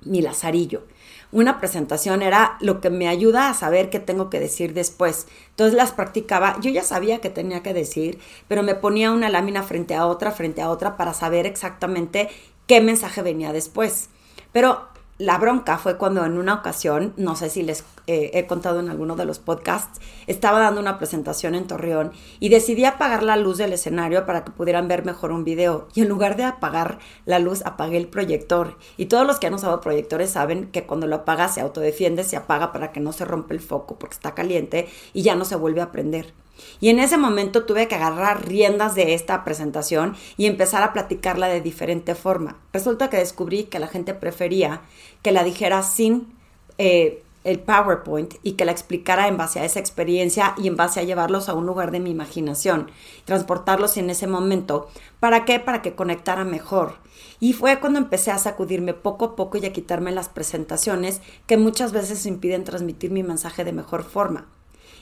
mi 0.00 0.22
lazarillo. 0.22 0.84
Una 1.30 1.60
presentación 1.60 2.22
era 2.22 2.56
lo 2.62 2.80
que 2.80 2.88
me 2.88 3.06
ayuda 3.06 3.50
a 3.50 3.54
saber 3.54 3.90
qué 3.90 4.00
tengo 4.00 4.30
que 4.30 4.40
decir 4.40 4.72
después. 4.72 5.26
Entonces 5.50 5.74
las 5.74 5.92
practicaba. 5.92 6.56
Yo 6.62 6.70
ya 6.70 6.84
sabía 6.84 7.18
qué 7.18 7.28
tenía 7.28 7.62
que 7.62 7.74
decir, 7.74 8.18
pero 8.48 8.62
me 8.62 8.76
ponía 8.76 9.12
una 9.12 9.28
lámina 9.28 9.62
frente 9.62 9.94
a 9.94 10.06
otra, 10.06 10.30
frente 10.30 10.62
a 10.62 10.70
otra, 10.70 10.96
para 10.96 11.12
saber 11.12 11.44
exactamente 11.44 12.30
qué 12.66 12.80
mensaje 12.80 13.20
venía 13.20 13.52
después. 13.52 14.08
Pero 14.52 14.90
la 15.20 15.36
bronca 15.36 15.76
fue 15.76 15.98
cuando 15.98 16.24
en 16.24 16.38
una 16.38 16.54
ocasión, 16.54 17.12
no 17.18 17.36
sé 17.36 17.50
si 17.50 17.62
les 17.62 17.84
eh, 18.06 18.30
he 18.32 18.46
contado 18.46 18.80
en 18.80 18.88
alguno 18.88 19.16
de 19.16 19.26
los 19.26 19.38
podcasts, 19.38 20.00
estaba 20.26 20.60
dando 20.60 20.80
una 20.80 20.96
presentación 20.96 21.54
en 21.54 21.66
Torreón 21.66 22.12
y 22.38 22.48
decidí 22.48 22.86
apagar 22.86 23.22
la 23.22 23.36
luz 23.36 23.58
del 23.58 23.74
escenario 23.74 24.24
para 24.24 24.44
que 24.44 24.50
pudieran 24.50 24.88
ver 24.88 25.04
mejor 25.04 25.30
un 25.32 25.44
video. 25.44 25.88
Y 25.94 26.00
en 26.00 26.08
lugar 26.08 26.38
de 26.38 26.44
apagar 26.44 27.00
la 27.26 27.38
luz, 27.38 27.60
apagué 27.66 27.98
el 27.98 28.08
proyector. 28.08 28.78
Y 28.96 29.06
todos 29.06 29.26
los 29.26 29.38
que 29.38 29.46
han 29.46 29.52
usado 29.52 29.82
proyectores 29.82 30.30
saben 30.30 30.70
que 30.70 30.86
cuando 30.86 31.06
lo 31.06 31.16
apagas 31.16 31.52
se 31.52 31.60
autodefiende, 31.60 32.24
se 32.24 32.38
apaga 32.38 32.72
para 32.72 32.90
que 32.90 33.00
no 33.00 33.12
se 33.12 33.26
rompa 33.26 33.52
el 33.52 33.60
foco 33.60 33.98
porque 33.98 34.14
está 34.14 34.34
caliente 34.34 34.88
y 35.12 35.20
ya 35.20 35.34
no 35.34 35.44
se 35.44 35.56
vuelve 35.56 35.82
a 35.82 35.92
prender. 35.92 36.32
Y 36.80 36.88
en 36.88 36.98
ese 36.98 37.16
momento 37.16 37.64
tuve 37.64 37.88
que 37.88 37.94
agarrar 37.94 38.46
riendas 38.46 38.94
de 38.94 39.14
esta 39.14 39.44
presentación 39.44 40.16
y 40.36 40.46
empezar 40.46 40.82
a 40.82 40.92
platicarla 40.92 41.48
de 41.48 41.60
diferente 41.60 42.14
forma. 42.14 42.58
Resulta 42.72 43.10
que 43.10 43.18
descubrí 43.18 43.64
que 43.64 43.78
la 43.78 43.88
gente 43.88 44.14
prefería 44.14 44.82
que 45.22 45.32
la 45.32 45.44
dijera 45.44 45.82
sin 45.82 46.32
eh, 46.78 47.22
el 47.44 47.58
PowerPoint 47.58 48.34
y 48.42 48.52
que 48.52 48.64
la 48.64 48.72
explicara 48.72 49.28
en 49.28 49.36
base 49.36 49.60
a 49.60 49.64
esa 49.64 49.80
experiencia 49.80 50.54
y 50.58 50.68
en 50.68 50.76
base 50.76 51.00
a 51.00 51.04
llevarlos 51.04 51.48
a 51.48 51.54
un 51.54 51.66
lugar 51.66 51.90
de 51.90 52.00
mi 52.00 52.10
imaginación, 52.10 52.90
transportarlos 53.24 53.96
en 53.96 54.10
ese 54.10 54.26
momento. 54.26 54.88
¿Para 55.20 55.44
qué? 55.44 55.58
Para 55.58 55.80
que 55.82 55.94
conectara 55.94 56.44
mejor. 56.44 56.94
Y 57.38 57.54
fue 57.54 57.80
cuando 57.80 57.98
empecé 57.98 58.30
a 58.30 58.38
sacudirme 58.38 58.92
poco 58.92 59.24
a 59.24 59.36
poco 59.36 59.56
y 59.56 59.64
a 59.64 59.72
quitarme 59.72 60.12
las 60.12 60.28
presentaciones 60.28 61.22
que 61.46 61.56
muchas 61.56 61.92
veces 61.92 62.26
impiden 62.26 62.64
transmitir 62.64 63.10
mi 63.10 63.22
mensaje 63.22 63.64
de 63.64 63.72
mejor 63.72 64.04
forma. 64.04 64.46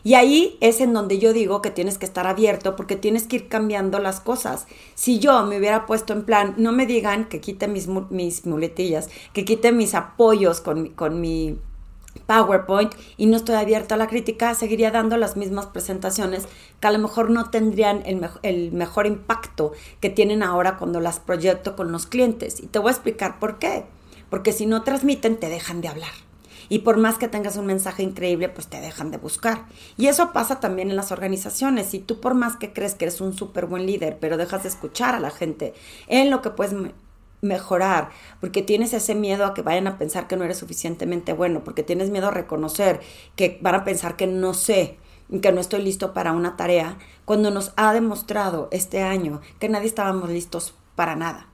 Y 0.04 0.14
ahí 0.14 0.56
es 0.60 0.80
en 0.80 0.92
donde 0.92 1.18
yo 1.18 1.32
digo 1.32 1.60
que 1.62 1.70
tienes 1.70 1.98
que 1.98 2.06
estar 2.06 2.26
abierto 2.26 2.76
porque 2.76 2.96
tienes 2.96 3.26
que 3.26 3.36
ir 3.36 3.48
cambiando 3.48 3.98
las 3.98 4.20
cosas. 4.20 4.66
Si 4.94 5.18
yo 5.18 5.44
me 5.44 5.58
hubiera 5.58 5.86
puesto 5.86 6.12
en 6.12 6.24
plan, 6.24 6.54
no 6.56 6.72
me 6.72 6.86
digan 6.86 7.28
que 7.28 7.40
quite 7.40 7.68
mis, 7.68 7.88
mis 8.10 8.46
muletillas, 8.46 9.08
que 9.32 9.44
quite 9.44 9.72
mis 9.72 9.94
apoyos 9.94 10.60
con, 10.60 10.90
con 10.90 11.20
mi 11.20 11.58
PowerPoint 12.26 12.94
y 13.16 13.26
no 13.26 13.36
estoy 13.36 13.56
abierta 13.56 13.94
a 13.94 13.98
la 13.98 14.06
crítica, 14.06 14.54
seguiría 14.54 14.90
dando 14.90 15.16
las 15.16 15.36
mismas 15.36 15.66
presentaciones 15.66 16.46
que 16.80 16.86
a 16.86 16.90
lo 16.90 16.98
mejor 16.98 17.30
no 17.30 17.50
tendrían 17.50 18.02
el, 18.06 18.28
el, 18.42 18.72
mejor 18.72 19.06
impacto 19.06 19.72
que 20.00 20.10
tienen 20.10 20.42
ahora 20.42 20.76
cuando 20.76 21.00
las 21.00 21.20
proyecto 21.20 21.76
con 21.76 21.92
los 21.92 22.06
clientes. 22.06 22.60
Y 22.60 22.66
te 22.66 22.78
voy 22.78 22.88
a 22.88 22.92
explicar 22.92 23.38
por 23.38 23.58
qué. 23.58 23.84
Porque 24.30 24.52
si 24.52 24.66
no 24.66 24.82
transmiten, 24.82 25.38
te 25.38 25.48
dejan 25.48 25.80
de 25.80 25.88
hablar. 25.88 26.27
Y 26.68 26.80
por 26.80 26.96
más 26.96 27.18
que 27.18 27.28
tengas 27.28 27.56
un 27.56 27.66
mensaje 27.66 28.02
increíble, 28.02 28.48
pues 28.48 28.68
te 28.68 28.80
dejan 28.80 29.10
de 29.10 29.18
buscar. 29.18 29.66
Y 29.96 30.06
eso 30.06 30.32
pasa 30.32 30.60
también 30.60 30.90
en 30.90 30.96
las 30.96 31.12
organizaciones. 31.12 31.86
Si 31.86 31.98
tú 31.98 32.20
por 32.20 32.34
más 32.34 32.56
que 32.56 32.72
crees 32.72 32.94
que 32.94 33.06
eres 33.06 33.20
un 33.20 33.34
súper 33.34 33.66
buen 33.66 33.86
líder, 33.86 34.18
pero 34.20 34.36
dejas 34.36 34.62
de 34.62 34.68
escuchar 34.68 35.14
a 35.14 35.20
la 35.20 35.30
gente 35.30 35.74
en 36.06 36.30
lo 36.30 36.42
que 36.42 36.50
puedes 36.50 36.74
mejorar, 37.40 38.10
porque 38.40 38.62
tienes 38.62 38.92
ese 38.92 39.14
miedo 39.14 39.44
a 39.44 39.54
que 39.54 39.62
vayan 39.62 39.86
a 39.86 39.98
pensar 39.98 40.26
que 40.26 40.36
no 40.36 40.44
eres 40.44 40.58
suficientemente 40.58 41.32
bueno, 41.32 41.62
porque 41.62 41.82
tienes 41.82 42.10
miedo 42.10 42.28
a 42.28 42.32
reconocer 42.32 43.00
que 43.36 43.58
van 43.62 43.76
a 43.76 43.84
pensar 43.84 44.16
que 44.16 44.26
no 44.26 44.54
sé, 44.54 44.98
que 45.40 45.52
no 45.52 45.60
estoy 45.60 45.82
listo 45.82 46.12
para 46.12 46.32
una 46.32 46.56
tarea, 46.56 46.98
cuando 47.24 47.50
nos 47.50 47.72
ha 47.76 47.92
demostrado 47.92 48.68
este 48.72 49.02
año 49.02 49.40
que 49.60 49.68
nadie 49.68 49.86
estábamos 49.86 50.30
listos 50.30 50.74
para 50.96 51.14
nada 51.14 51.47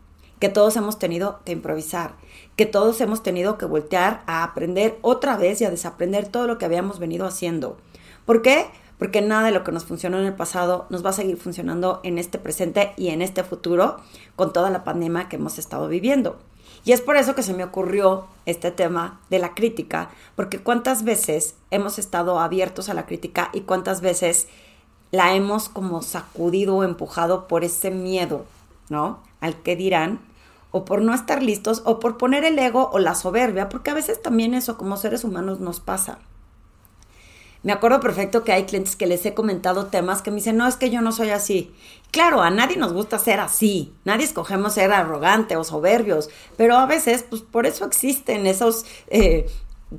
que 0.44 0.50
todos 0.50 0.76
hemos 0.76 0.98
tenido 0.98 1.40
que 1.46 1.52
improvisar, 1.52 2.16
que 2.54 2.66
todos 2.66 3.00
hemos 3.00 3.22
tenido 3.22 3.56
que 3.56 3.64
voltear 3.64 4.22
a 4.26 4.44
aprender 4.44 4.98
otra 5.00 5.38
vez 5.38 5.62
y 5.62 5.64
a 5.64 5.70
desaprender 5.70 6.28
todo 6.28 6.46
lo 6.46 6.58
que 6.58 6.66
habíamos 6.66 6.98
venido 6.98 7.24
haciendo. 7.24 7.78
¿Por 8.26 8.42
qué? 8.42 8.66
Porque 8.98 9.22
nada 9.22 9.46
de 9.46 9.52
lo 9.52 9.64
que 9.64 9.72
nos 9.72 9.86
funcionó 9.86 10.18
en 10.18 10.26
el 10.26 10.34
pasado 10.34 10.84
nos 10.90 11.02
va 11.02 11.08
a 11.08 11.14
seguir 11.14 11.38
funcionando 11.38 12.00
en 12.04 12.18
este 12.18 12.38
presente 12.38 12.92
y 12.98 13.08
en 13.08 13.22
este 13.22 13.42
futuro 13.42 13.96
con 14.36 14.52
toda 14.52 14.68
la 14.68 14.84
pandemia 14.84 15.30
que 15.30 15.36
hemos 15.36 15.58
estado 15.58 15.88
viviendo. 15.88 16.36
Y 16.84 16.92
es 16.92 17.00
por 17.00 17.16
eso 17.16 17.34
que 17.34 17.42
se 17.42 17.54
me 17.54 17.64
ocurrió 17.64 18.26
este 18.44 18.70
tema 18.70 19.22
de 19.30 19.38
la 19.38 19.54
crítica, 19.54 20.10
porque 20.36 20.58
cuántas 20.58 21.04
veces 21.04 21.54
hemos 21.70 21.98
estado 21.98 22.38
abiertos 22.38 22.90
a 22.90 22.94
la 22.94 23.06
crítica 23.06 23.48
y 23.54 23.62
cuántas 23.62 24.02
veces 24.02 24.48
la 25.10 25.34
hemos 25.34 25.70
como 25.70 26.02
sacudido 26.02 26.76
o 26.76 26.84
empujado 26.84 27.48
por 27.48 27.64
ese 27.64 27.90
miedo, 27.90 28.44
¿no? 28.90 29.20
Al 29.40 29.62
que 29.62 29.74
dirán, 29.74 30.20
o 30.74 30.84
por 30.84 31.02
no 31.02 31.14
estar 31.14 31.40
listos, 31.40 31.82
o 31.84 32.00
por 32.00 32.18
poner 32.18 32.44
el 32.44 32.58
ego 32.58 32.90
o 32.92 32.98
la 32.98 33.14
soberbia, 33.14 33.68
porque 33.68 33.92
a 33.92 33.94
veces 33.94 34.20
también 34.20 34.54
eso 34.54 34.76
como 34.76 34.96
seres 34.96 35.22
humanos 35.22 35.60
nos 35.60 35.78
pasa. 35.78 36.18
Me 37.62 37.72
acuerdo 37.72 38.00
perfecto 38.00 38.42
que 38.42 38.50
hay 38.50 38.64
clientes 38.64 38.96
que 38.96 39.06
les 39.06 39.24
he 39.24 39.34
comentado 39.34 39.86
temas 39.86 40.20
que 40.20 40.32
me 40.32 40.38
dicen, 40.38 40.56
no, 40.56 40.66
es 40.66 40.74
que 40.74 40.90
yo 40.90 41.00
no 41.00 41.12
soy 41.12 41.30
así. 41.30 41.72
Claro, 42.10 42.42
a 42.42 42.50
nadie 42.50 42.76
nos 42.76 42.92
gusta 42.92 43.20
ser 43.20 43.38
así, 43.38 43.94
nadie 44.04 44.24
escogemos 44.24 44.74
ser 44.74 44.92
arrogante 44.92 45.56
o 45.56 45.62
soberbios, 45.62 46.28
pero 46.56 46.76
a 46.76 46.86
veces, 46.86 47.22
pues 47.22 47.42
por 47.42 47.66
eso 47.66 47.84
existen 47.84 48.48
esos 48.48 48.84
eh, 49.06 49.46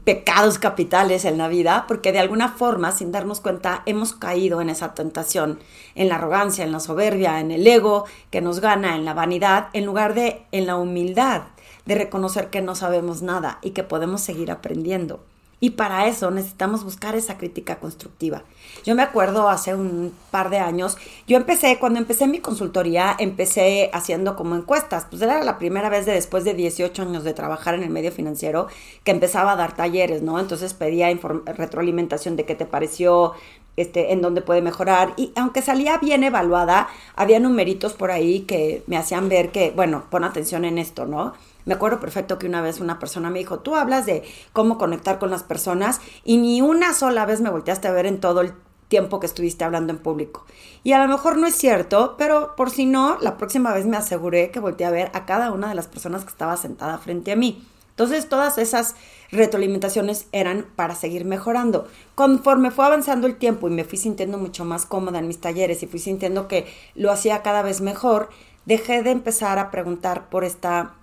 pecados 0.03 0.59
capitales 0.59 1.25
en 1.25 1.37
la 1.37 1.47
vida, 1.47 1.85
porque 1.87 2.11
de 2.11 2.19
alguna 2.19 2.49
forma, 2.49 2.91
sin 2.91 3.11
darnos 3.11 3.39
cuenta, 3.39 3.83
hemos 3.85 4.13
caído 4.13 4.61
en 4.61 4.69
esa 4.69 4.93
tentación, 4.93 5.59
en 5.95 6.09
la 6.09 6.15
arrogancia, 6.15 6.63
en 6.63 6.71
la 6.71 6.79
soberbia, 6.79 7.39
en 7.39 7.51
el 7.51 7.65
ego 7.65 8.05
que 8.31 8.41
nos 8.41 8.59
gana, 8.59 8.95
en 8.95 9.05
la 9.05 9.13
vanidad, 9.13 9.67
en 9.73 9.85
lugar 9.85 10.13
de 10.13 10.43
en 10.51 10.65
la 10.65 10.75
humildad, 10.75 11.43
de 11.85 11.95
reconocer 11.95 12.49
que 12.49 12.61
no 12.61 12.75
sabemos 12.75 13.21
nada 13.21 13.59
y 13.61 13.71
que 13.71 13.83
podemos 13.83 14.21
seguir 14.21 14.51
aprendiendo. 14.51 15.23
Y 15.65 15.71
para 15.71 16.05
eso 16.05 16.29
necesitamos 16.29 16.83
buscar 16.83 17.15
esa 17.15 17.39
crítica 17.39 17.77
constructiva. 17.79 18.43
Yo 18.83 18.93
me 18.93 19.01
acuerdo 19.01 19.49
hace 19.49 19.73
un 19.73 20.13
par 20.29 20.51
de 20.51 20.59
años, 20.59 20.95
yo 21.27 21.37
empecé, 21.37 21.79
cuando 21.79 21.97
empecé 21.97 22.27
mi 22.27 22.37
consultoría, 22.37 23.15
empecé 23.17 23.89
haciendo 23.91 24.35
como 24.35 24.55
encuestas. 24.55 25.07
Pues 25.09 25.23
era 25.23 25.43
la 25.43 25.57
primera 25.57 25.89
vez 25.89 26.05
de 26.05 26.11
después 26.11 26.43
de 26.43 26.53
18 26.53 27.01
años 27.01 27.23
de 27.23 27.33
trabajar 27.33 27.73
en 27.73 27.81
el 27.81 27.89
medio 27.89 28.11
financiero 28.11 28.67
que 29.03 29.09
empezaba 29.09 29.53
a 29.53 29.55
dar 29.55 29.75
talleres, 29.75 30.21
¿no? 30.21 30.39
Entonces 30.39 30.75
pedía 30.75 31.07
retroalimentación 31.47 32.35
de 32.35 32.45
qué 32.45 32.53
te 32.53 32.67
pareció, 32.67 33.33
este, 33.75 34.13
en 34.13 34.21
dónde 34.21 34.41
puede 34.41 34.61
mejorar. 34.61 35.15
Y 35.17 35.31
aunque 35.35 35.63
salía 35.63 35.97
bien 35.97 36.23
evaluada, 36.23 36.89
había 37.15 37.39
numeritos 37.39 37.93
por 37.93 38.11
ahí 38.11 38.41
que 38.41 38.83
me 38.85 38.97
hacían 38.97 39.29
ver 39.29 39.51
que, 39.51 39.71
bueno, 39.71 40.03
pon 40.11 40.25
atención 40.25 40.63
en 40.63 40.77
esto, 40.77 41.07
¿no? 41.07 41.33
Me 41.65 41.73
acuerdo 41.73 41.99
perfecto 41.99 42.37
que 42.37 42.47
una 42.47 42.61
vez 42.61 42.79
una 42.79 42.99
persona 42.99 43.29
me 43.29 43.39
dijo, 43.39 43.59
tú 43.59 43.75
hablas 43.75 44.05
de 44.05 44.23
cómo 44.53 44.77
conectar 44.77 45.19
con 45.19 45.31
las 45.31 45.43
personas 45.43 45.99
y 46.23 46.37
ni 46.37 46.61
una 46.61 46.93
sola 46.93 47.25
vez 47.25 47.41
me 47.41 47.49
volteaste 47.49 47.87
a 47.87 47.91
ver 47.91 48.05
en 48.05 48.19
todo 48.19 48.41
el 48.41 48.53
tiempo 48.87 49.19
que 49.19 49.25
estuviste 49.25 49.63
hablando 49.63 49.91
en 49.91 49.99
público. 49.99 50.45
Y 50.83 50.93
a 50.93 50.99
lo 51.03 51.07
mejor 51.11 51.37
no 51.37 51.47
es 51.47 51.55
cierto, 51.55 52.15
pero 52.17 52.55
por 52.55 52.69
si 52.69 52.85
no, 52.85 53.17
la 53.19 53.37
próxima 53.37 53.73
vez 53.73 53.85
me 53.85 53.97
aseguré 53.97 54.51
que 54.51 54.59
volteé 54.59 54.85
a 54.85 54.91
ver 54.91 55.11
a 55.13 55.25
cada 55.25 55.51
una 55.51 55.69
de 55.69 55.75
las 55.75 55.87
personas 55.87 56.23
que 56.23 56.29
estaba 56.29 56.55
sentada 56.55 56.97
frente 56.99 57.31
a 57.31 57.35
mí. 57.35 57.65
Entonces 57.89 58.27
todas 58.27 58.57
esas 58.57 58.95
retroalimentaciones 59.31 60.27
eran 60.33 60.65
para 60.75 60.95
seguir 60.95 61.23
mejorando. 61.23 61.87
Conforme 62.13 62.69
fue 62.69 62.85
avanzando 62.85 63.25
el 63.25 63.37
tiempo 63.37 63.69
y 63.69 63.71
me 63.71 63.85
fui 63.85 63.97
sintiendo 63.97 64.37
mucho 64.37 64.65
más 64.65 64.85
cómoda 64.85 65.19
en 65.19 65.27
mis 65.27 65.39
talleres 65.39 65.81
y 65.81 65.87
fui 65.87 65.99
sintiendo 65.99 66.49
que 66.49 66.67
lo 66.93 67.09
hacía 67.09 67.41
cada 67.41 67.61
vez 67.61 67.79
mejor, 67.79 68.29
dejé 68.65 69.01
de 69.01 69.11
empezar 69.11 69.59
a 69.59 69.71
preguntar 69.71 70.29
por 70.29 70.43
esta, 70.43 70.95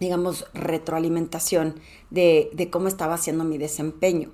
digamos, 0.00 0.46
retroalimentación 0.54 1.80
de, 2.10 2.50
de 2.52 2.70
cómo 2.70 2.88
estaba 2.88 3.14
haciendo 3.14 3.44
mi 3.44 3.58
desempeño. 3.58 4.30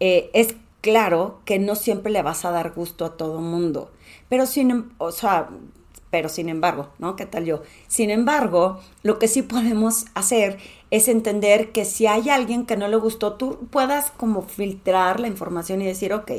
Eh, 0.00 0.30
es 0.34 0.56
claro 0.80 1.40
que 1.44 1.58
no 1.58 1.76
siempre 1.76 2.12
le 2.12 2.22
vas 2.22 2.44
a 2.44 2.50
dar 2.50 2.72
gusto 2.72 3.04
a 3.04 3.16
todo 3.16 3.40
mundo, 3.40 3.90
pero 4.28 4.46
sin, 4.46 4.70
em, 4.70 4.90
o 4.98 5.12
sea, 5.12 5.48
pero 6.10 6.28
sin 6.28 6.48
embargo, 6.48 6.90
¿no? 6.98 7.16
¿Qué 7.16 7.26
tal 7.26 7.44
yo? 7.44 7.62
Sin 7.88 8.10
embargo, 8.10 8.78
lo 9.02 9.18
que 9.18 9.26
sí 9.26 9.42
podemos 9.42 10.04
hacer 10.14 10.58
es 10.90 11.08
entender 11.08 11.72
que 11.72 11.84
si 11.84 12.06
hay 12.06 12.28
alguien 12.30 12.66
que 12.66 12.76
no 12.76 12.86
le 12.86 12.96
gustó, 12.96 13.32
tú 13.32 13.66
puedas 13.70 14.12
como 14.12 14.42
filtrar 14.42 15.18
la 15.18 15.26
información 15.26 15.82
y 15.82 15.86
decir, 15.86 16.12
ok, 16.12 16.30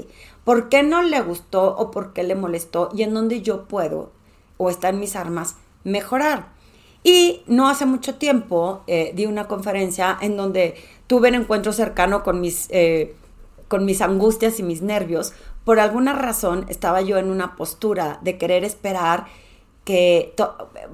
¿por 0.45 0.69
qué 0.69 0.83
no 0.83 1.01
le 1.01 1.19
gustó 1.21 1.75
o 1.75 1.91
por 1.91 2.13
qué 2.13 2.23
le 2.23 2.35
molestó? 2.35 2.89
Y 2.93 3.03
en 3.03 3.13
dónde 3.13 3.41
yo 3.41 3.65
puedo, 3.65 4.11
o 4.57 4.69
está 4.69 4.89
en 4.89 4.99
mis 4.99 5.15
armas, 5.17 5.57
mejorar. 5.83 6.54
Y 7.05 7.43
no 7.45 7.69
hace 7.69 7.85
mucho 7.85 8.15
tiempo 8.15 8.83
eh, 8.87 9.11
di 9.13 9.27
una 9.27 9.47
conferencia 9.47 10.17
en 10.21 10.35
donde 10.35 10.73
tuve 11.05 11.29
un 11.29 11.35
encuentro 11.35 11.71
cercano 11.71 12.23
con 12.23 12.41
mis, 12.41 12.65
eh, 12.71 13.13
con 13.67 13.85
mis 13.85 14.01
angustias 14.01 14.59
y 14.59 14.63
mis 14.63 14.81
nervios. 14.81 15.33
Por 15.65 15.79
alguna 15.79 16.13
razón 16.13 16.65
estaba 16.67 17.01
yo 17.01 17.19
en 17.19 17.29
una 17.29 17.55
postura 17.55 18.19
de 18.23 18.39
querer 18.39 18.63
esperar 18.63 19.27
que 19.83 20.33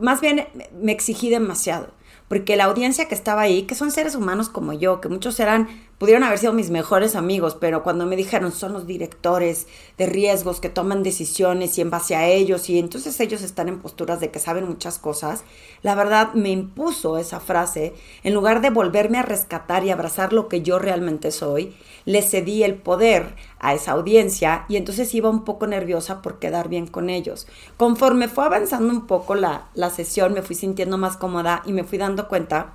más 0.01 0.19
bien 0.19 0.49
me 0.77 0.91
exigí 0.91 1.29
demasiado, 1.29 1.87
porque 2.27 2.57
la 2.57 2.65
audiencia 2.65 3.07
que 3.07 3.15
estaba 3.15 3.43
ahí, 3.43 3.63
que 3.63 3.75
son 3.75 3.89
seres 3.89 4.15
humanos 4.15 4.49
como 4.49 4.73
yo, 4.73 4.99
que 4.99 5.07
muchos 5.07 5.39
eran, 5.39 5.69
pudieron 6.01 6.23
haber 6.23 6.39
sido 6.39 6.51
mis 6.51 6.71
mejores 6.71 7.15
amigos, 7.15 7.55
pero 7.61 7.83
cuando 7.83 8.07
me 8.07 8.15
dijeron 8.15 8.51
son 8.51 8.73
los 8.73 8.87
directores 8.87 9.67
de 9.99 10.07
riesgos 10.07 10.59
que 10.59 10.67
toman 10.67 11.03
decisiones 11.03 11.77
y 11.77 11.81
en 11.81 11.91
base 11.91 12.15
a 12.15 12.27
ellos, 12.27 12.71
y 12.71 12.79
entonces 12.79 13.19
ellos 13.19 13.43
están 13.43 13.69
en 13.69 13.77
posturas 13.77 14.19
de 14.19 14.31
que 14.31 14.39
saben 14.39 14.67
muchas 14.67 14.97
cosas, 14.97 15.43
la 15.83 15.93
verdad 15.93 16.33
me 16.33 16.49
impuso 16.49 17.19
esa 17.19 17.39
frase, 17.39 17.93
en 18.23 18.33
lugar 18.33 18.61
de 18.61 18.71
volverme 18.71 19.19
a 19.19 19.21
rescatar 19.21 19.85
y 19.85 19.91
abrazar 19.91 20.33
lo 20.33 20.47
que 20.47 20.63
yo 20.63 20.79
realmente 20.79 21.29
soy, 21.29 21.75
le 22.05 22.23
cedí 22.23 22.63
el 22.63 22.73
poder 22.73 23.35
a 23.59 23.75
esa 23.75 23.91
audiencia 23.91 24.65
y 24.69 24.77
entonces 24.77 25.13
iba 25.13 25.29
un 25.29 25.45
poco 25.45 25.67
nerviosa 25.67 26.23
por 26.23 26.39
quedar 26.39 26.67
bien 26.67 26.87
con 26.87 27.11
ellos. 27.11 27.45
Conforme 27.77 28.27
fue 28.27 28.45
avanzando 28.45 28.91
un 28.91 29.05
poco 29.05 29.35
la, 29.35 29.67
sesión, 29.93 30.33
me 30.33 30.41
fui 30.41 30.55
sintiendo 30.55 30.97
más 30.97 31.15
cómoda 31.15 31.61
y 31.63 31.73
me 31.73 31.83
fui 31.83 31.99
dando 31.99 32.27
cuenta 32.27 32.73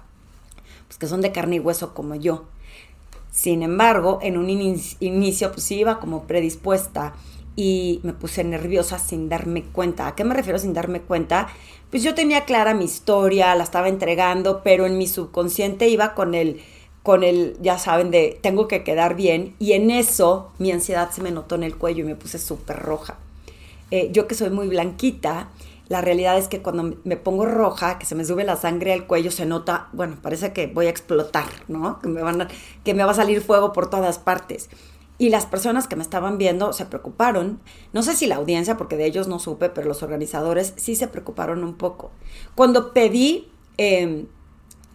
pues, 0.87 0.97
que 0.97 1.09
son 1.09 1.23
de 1.23 1.33
carne 1.33 1.57
y 1.57 1.59
hueso 1.59 1.93
como 1.93 2.15
yo. 2.15 2.45
Sin 3.37 3.63
embargo, 3.63 4.19
en 4.23 4.39
un 4.39 4.49
inicio 4.49 5.53
pues 5.53 5.71
iba 5.71 6.01
como 6.01 6.23
predispuesta 6.23 7.13
y 7.55 8.01
me 8.03 8.15
puse 8.15 8.43
nerviosa 8.45 8.99
sin 8.99 9.29
darme 9.29 9.63
cuenta. 9.63 10.07
¿A 10.07 10.15
qué 10.15 10.25
me 10.25 10.33
refiero 10.33 10.59
sin 10.59 10.73
darme 10.73 11.03
cuenta? 11.03 11.49
Pues 11.91 12.03
yo 12.03 12.15
tenía 12.15 12.47
clara 12.47 12.73
mi 12.73 12.87
historia, 12.87 13.55
la 13.55 13.65
estaba 13.65 13.91
entregando, 13.91 14.63
pero 14.65 14.87
en 14.87 14.97
mi 14.97 15.07
subconsciente 15.07 15.87
iba 15.87 16.15
con 16.15 16.35
el 16.35 16.63
con 17.03 17.25
el, 17.25 17.59
ya 17.61 17.79
saben, 17.79 18.11
de 18.11 18.39
tengo 18.41 18.69
que 18.69 18.83
quedar 18.83 19.17
bien. 19.17 19.55
Y 19.59 19.73
en 19.73 19.91
eso 19.91 20.51
mi 20.59 20.73
ansiedad 20.73 21.11
se 21.11 21.21
me 21.21 21.31
notó 21.31 21.57
en 21.57 21.65
el 21.65 21.77
cuello 21.77 22.05
y 22.05 22.07
me 22.07 22.17
puse 22.17 22.39
súper 22.39 22.79
roja. 22.79 23.19
Eh, 23.91 24.09
yo 24.13 24.27
que 24.27 24.35
soy 24.35 24.49
muy 24.49 24.67
blanquita, 24.67 25.51
la 25.89 26.01
realidad 26.01 26.37
es 26.37 26.49
que 26.49 26.63
cuando 26.63 26.97
me 27.05 27.17
pongo 27.17 27.47
roja, 27.47 27.99
que 27.99 28.07
se 28.07 28.15
me 28.15 28.25
sube 28.25 28.45
la 28.45 28.57
sangre 28.57 28.93
al 28.93 29.07
cuello, 29.07 29.31
se 29.31 29.47
nota, 29.47 29.89
bueno, 29.93 30.17
parece 30.21 30.53
que 30.53 30.67
voy 30.67 30.87
a 30.87 30.91
explotar, 30.91 31.47
¿no? 31.69 32.01
Que 32.01 32.09
me, 32.09 32.23
van 32.23 32.49
que 32.85 32.95
me 32.95 33.05
va 33.05 33.13
a 33.13 33.15
salir 33.15 33.41
fuego 33.41 33.73
por 33.73 33.89
todas 33.89 34.19
partes. 34.19 34.69
Y 35.19 35.31
las 35.31 35.47
personas 35.47 35.87
que 35.87 35.97
me 35.97 36.03
estaban 36.03 36.39
viendo 36.39 36.73
se 36.73 36.85
preocuparon. 36.85 37.61
No 37.93 38.03
sé 38.03 38.17
si 38.17 38.27
la 38.27 38.37
audiencia, 38.37 38.77
porque 38.77 38.97
de 38.97 39.07
ellos 39.07 39.29
no 39.29 39.39
supe, 39.39 39.71
pero 39.71 39.89
los 39.89 40.03
organizadores 40.03 40.75
sí 40.77 40.95
se 40.97 41.09
preocuparon 41.09 41.65
un 41.65 41.75
poco. 41.75 42.11
Cuando 42.55 42.93
pedí 42.93 43.49
em, 43.79 44.27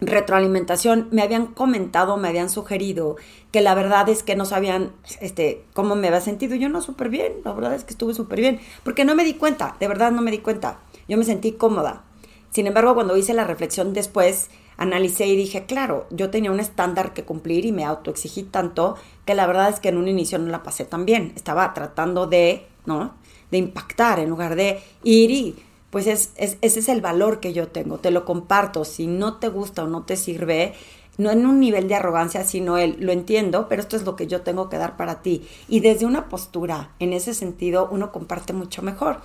retroalimentación 0.06 1.08
me 1.12 1.22
habían 1.22 1.46
comentado, 1.46 2.16
me 2.16 2.28
habían 2.28 2.50
sugerido 2.50 3.16
que 3.52 3.60
la 3.60 3.74
verdad 3.74 4.08
es 4.08 4.22
que 4.22 4.36
no 4.36 4.44
sabían 4.44 4.92
este, 5.20 5.64
cómo 5.74 5.94
me 5.94 6.08
había 6.08 6.20
sentido. 6.20 6.56
Yo 6.56 6.68
no, 6.68 6.82
súper 6.82 7.08
bien, 7.08 7.34
la 7.44 7.52
verdad 7.52 7.74
es 7.74 7.84
que 7.84 7.92
estuve 7.92 8.14
súper 8.14 8.40
bien, 8.40 8.60
porque 8.82 9.04
no 9.04 9.14
me 9.14 9.24
di 9.24 9.34
cuenta, 9.34 9.76
de 9.78 9.88
verdad 9.88 10.10
no 10.10 10.22
me 10.22 10.30
di 10.30 10.38
cuenta. 10.38 10.80
Yo 11.08 11.16
me 11.16 11.24
sentí 11.24 11.52
cómoda. 11.52 12.04
Sin 12.50 12.66
embargo, 12.66 12.94
cuando 12.94 13.16
hice 13.16 13.32
la 13.32 13.44
reflexión 13.44 13.92
después, 13.92 14.50
analicé 14.76 15.26
y 15.26 15.36
dije, 15.36 15.64
claro, 15.64 16.06
yo 16.10 16.30
tenía 16.30 16.50
un 16.50 16.60
estándar 16.60 17.14
que 17.14 17.24
cumplir 17.24 17.64
y 17.64 17.72
me 17.72 17.84
autoexigí 17.84 18.42
tanto 18.42 18.96
que 19.24 19.34
la 19.34 19.46
verdad 19.46 19.70
es 19.70 19.80
que 19.80 19.88
en 19.88 19.96
un 19.96 20.08
inicio 20.08 20.38
no 20.38 20.50
la 20.50 20.62
pasé 20.62 20.84
tan 20.84 21.06
bien. 21.06 21.32
Estaba 21.36 21.72
tratando 21.72 22.26
de, 22.26 22.66
¿no? 22.84 23.14
De 23.50 23.58
impactar 23.58 24.18
en 24.18 24.28
lugar 24.30 24.56
de 24.56 24.82
ir 25.02 25.30
y 25.30 25.56
pues 25.92 26.06
es, 26.06 26.32
ese 26.36 26.56
es 26.62 26.88
el 26.88 27.02
valor 27.02 27.38
que 27.38 27.52
yo 27.52 27.68
tengo, 27.68 27.98
te 27.98 28.10
lo 28.10 28.24
comparto, 28.24 28.86
si 28.86 29.06
no 29.06 29.36
te 29.36 29.48
gusta 29.48 29.84
o 29.84 29.88
no 29.88 30.04
te 30.04 30.16
sirve, 30.16 30.72
no 31.18 31.30
en 31.30 31.44
un 31.44 31.60
nivel 31.60 31.86
de 31.86 31.94
arrogancia, 31.94 32.44
sino 32.44 32.78
el, 32.78 32.96
lo 32.98 33.12
entiendo, 33.12 33.68
pero 33.68 33.82
esto 33.82 33.96
es 33.96 34.04
lo 34.04 34.16
que 34.16 34.26
yo 34.26 34.40
tengo 34.40 34.70
que 34.70 34.78
dar 34.78 34.96
para 34.96 35.20
ti. 35.20 35.46
Y 35.68 35.80
desde 35.80 36.06
una 36.06 36.30
postura, 36.30 36.94
en 36.98 37.12
ese 37.12 37.34
sentido, 37.34 37.90
uno 37.92 38.10
comparte 38.10 38.54
mucho 38.54 38.80
mejor. 38.80 39.20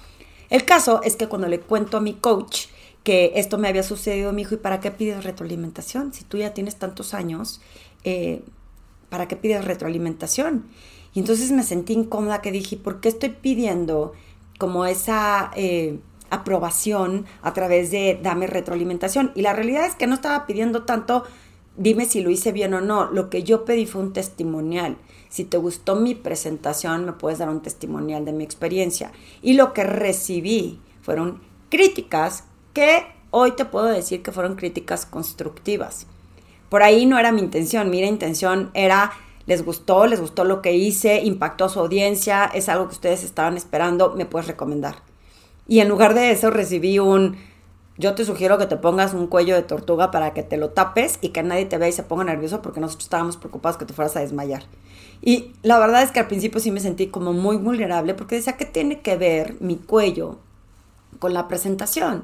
El 0.50 0.66
caso 0.66 1.00
es 1.04 1.16
que 1.16 1.30
cuando 1.30 1.48
le 1.48 1.62
cuento 1.62 1.96
a 1.96 2.02
mi 2.02 2.16
coach 2.16 2.66
que 3.06 3.32
esto 3.36 3.58
me 3.58 3.70
había 3.70 3.84
sucedido, 3.84 4.34
mi 4.34 4.42
hijo, 4.42 4.56
¿y 4.56 4.58
para 4.58 4.82
qué 4.82 4.92
pides 4.92 5.24
retroalimentación? 5.24 6.12
Si 6.12 6.26
tú 6.26 6.36
ya 6.36 6.54
tienes 6.54 6.76
tantos 6.76 7.14
años, 7.14 7.62
eh, 8.04 8.44
¿para 9.08 9.30
qué 9.30 9.38
pides 9.38 9.64
retroalimentación? 9.64 10.66
Y 11.14 11.22
entonces 11.22 11.54
me 11.54 11.64
sentí 11.64 11.94
incómoda 11.94 12.42
que 12.42 12.52
dije, 12.52 12.76
¿por 12.76 13.00
qué 13.00 13.08
estoy 13.08 13.30
pidiendo 13.30 14.12
como 14.58 14.86
esa... 14.86 15.52
Eh, 15.56 16.00
aprobación 16.30 17.26
a 17.42 17.54
través 17.54 17.92
de 17.92 18.20
dame 18.22 18.48
retroalimentación. 18.48 19.32
Y 19.36 19.42
la 19.42 19.54
realidad 19.54 19.86
es 19.86 19.96
que 19.96 20.08
no 20.08 20.16
estaba 20.16 20.46
pidiendo 20.46 20.84
tanto, 20.84 21.24
dime 21.76 22.06
si 22.06 22.22
lo 22.22 22.30
hice 22.30 22.52
bien 22.52 22.74
o 22.74 22.82
no. 22.82 23.12
Lo 23.12 23.30
que 23.30 23.44
yo 23.44 23.66
pedí 23.66 23.86
fue 23.86 24.02
un 24.02 24.14
testimonial. 24.14 24.98
Si 25.30 25.44
te 25.44 25.58
gustó 25.58 25.96
mi 25.96 26.16
presentación, 26.16 27.06
me 27.06 27.14
puedes 27.14 27.40
dar 27.40 27.50
un 27.50 27.62
testimonial 27.62 28.26
de 28.26 28.34
mi 28.34 28.44
experiencia. 28.44 29.12
Y 29.42 29.54
lo 29.54 29.74
que 29.74 29.84
recibí 29.84 30.80
fueron 31.02 31.42
críticas 31.70 32.46
que 32.74 33.06
hoy 33.32 33.52
te 33.52 33.66
puedo 33.66 33.88
decir 33.88 34.24
que 34.24 34.32
fueron 34.32 34.56
críticas 34.56 35.06
constructivas. 35.06 36.08
Por 36.70 36.84
ahí 36.84 37.06
no 37.06 37.18
era 37.18 37.32
mi 37.32 37.42
intención, 37.42 37.90
mi 37.90 38.02
intención 38.02 38.72
era, 38.74 39.12
les 39.46 39.64
gustó, 39.64 40.06
les 40.06 40.20
gustó 40.20 40.44
lo 40.44 40.62
que 40.62 40.74
hice, 40.74 41.22
impactó 41.24 41.66
a 41.66 41.70
su 41.70 41.80
audiencia, 41.80 42.46
es 42.46 42.68
algo 42.68 42.88
que 42.88 42.96
ustedes 42.96 43.24
estaban 43.24 43.56
esperando, 43.56 44.14
me 44.16 44.26
puedes 44.26 44.48
recomendar. 44.48 45.07
Y 45.68 45.80
en 45.80 45.90
lugar 45.90 46.14
de 46.14 46.32
eso 46.32 46.50
recibí 46.50 47.00
un, 47.00 47.38
yo 47.98 48.16
te 48.16 48.26
sugiero 48.26 48.58
que 48.58 48.68
te 48.68 48.78
pongas 48.78 49.14
un 49.14 49.28
cuello 49.28 49.56
de 49.56 49.64
tortuga 49.64 50.12
para 50.12 50.34
que 50.34 50.44
te 50.44 50.58
lo 50.58 50.70
tapes 50.70 51.20
y 51.22 51.30
que 51.30 51.44
nadie 51.44 51.66
te 51.66 51.78
vea 51.78 51.90
y 51.90 51.94
se 51.94 52.04
ponga 52.04 52.24
nervioso 52.24 52.62
porque 52.62 52.80
nosotros 52.80 53.06
estábamos 53.06 53.38
preocupados 53.38 53.78
que 53.78 53.86
te 53.86 53.94
fueras 53.94 54.16
a 54.16 54.22
desmayar. 54.22 54.64
Y 55.22 55.52
la 55.64 55.80
verdad 55.80 56.04
es 56.04 56.12
que 56.12 56.20
al 56.20 56.28
principio 56.28 56.60
sí 56.60 56.72
me 56.72 56.80
sentí 56.80 57.08
como 57.08 57.34
muy 57.34 57.58
vulnerable 57.58 58.14
porque 58.14 58.36
decía, 58.36 58.56
¿qué 58.56 58.66
tiene 58.66 59.02
que 59.02 59.18
ver 59.18 59.56
mi 59.60 59.76
cuello 59.76 60.38
con 61.20 61.34
la 61.34 61.48
presentación? 61.48 62.24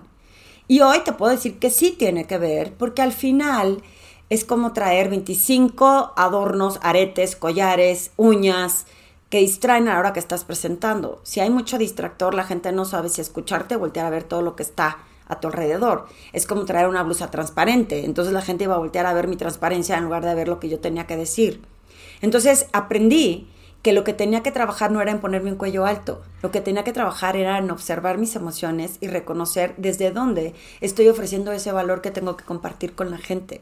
Y 0.68 0.82
hoy 0.82 1.00
te 1.04 1.12
puedo 1.12 1.32
decir 1.32 1.60
que 1.60 1.70
sí 1.70 1.92
tiene 1.92 2.26
que 2.26 2.38
ver 2.38 2.74
porque 2.74 3.02
al 3.02 3.12
final 3.12 3.82
es 4.30 4.46
como 4.46 4.74
traer 4.74 5.10
25 5.10 6.14
adornos, 6.16 6.80
aretes, 6.82 7.36
collares, 7.36 8.12
uñas, 8.16 8.86
que 9.34 9.40
distraen 9.40 9.88
a 9.88 9.94
la 9.94 10.00
hora 10.00 10.14
que 10.14 10.20
estás 10.20 10.44
presentando. 10.44 11.20
Si 11.24 11.40
hay 11.40 11.50
mucho 11.50 11.80
distractor, 11.80 12.36
la 12.36 12.44
gente 12.44 12.72
no 12.72 12.86
sabe 12.86 13.10
si 13.10 13.20
escucharte 13.20 13.76
o 13.76 13.80
voltear 13.80 14.06
a 14.06 14.12
ver 14.12 14.26
todo 14.26 14.44
lo 14.44 14.56
que 14.56 14.62
está 14.62 15.00
a 15.28 15.40
tu 15.40 15.48
alrededor. 15.48 16.06
Es 16.34 16.46
como 16.46 16.66
traer 16.66 16.88
una 16.88 17.02
blusa 17.02 17.32
transparente. 17.32 18.06
Entonces 18.06 18.32
la 18.32 18.44
gente 18.44 18.66
iba 18.66 18.76
a 18.76 18.78
voltear 18.78 19.08
a 19.08 19.14
ver 19.14 19.28
mi 19.28 19.36
transparencia 19.36 19.98
en 19.98 20.04
lugar 20.04 20.24
de 20.24 20.36
ver 20.36 20.48
lo 20.48 20.60
que 20.60 20.70
yo 20.70 20.78
tenía 20.78 21.08
que 21.08 21.18
decir. 21.18 21.64
Entonces 22.22 22.68
aprendí 22.74 23.50
que 23.82 23.92
lo 23.92 24.04
que 24.04 24.14
tenía 24.14 24.44
que 24.44 24.52
trabajar 24.52 24.92
no 24.92 25.02
era 25.02 25.10
en 25.10 25.20
ponerme 25.20 25.50
un 25.50 25.58
cuello 25.58 25.88
alto, 25.88 26.22
lo 26.44 26.52
que 26.52 26.62
tenía 26.62 26.84
que 26.84 26.94
trabajar 26.94 27.36
era 27.36 27.58
en 27.58 27.72
observar 27.72 28.20
mis 28.20 28.36
emociones 28.36 28.98
y 29.02 29.08
reconocer 29.08 29.74
desde 29.78 30.12
dónde 30.12 30.54
estoy 30.80 31.10
ofreciendo 31.10 31.52
ese 31.54 31.72
valor 31.72 32.02
que 32.02 32.12
tengo 32.12 32.38
que 32.38 32.46
compartir 32.46 32.94
con 32.94 33.10
la 33.10 33.18
gente. 33.18 33.62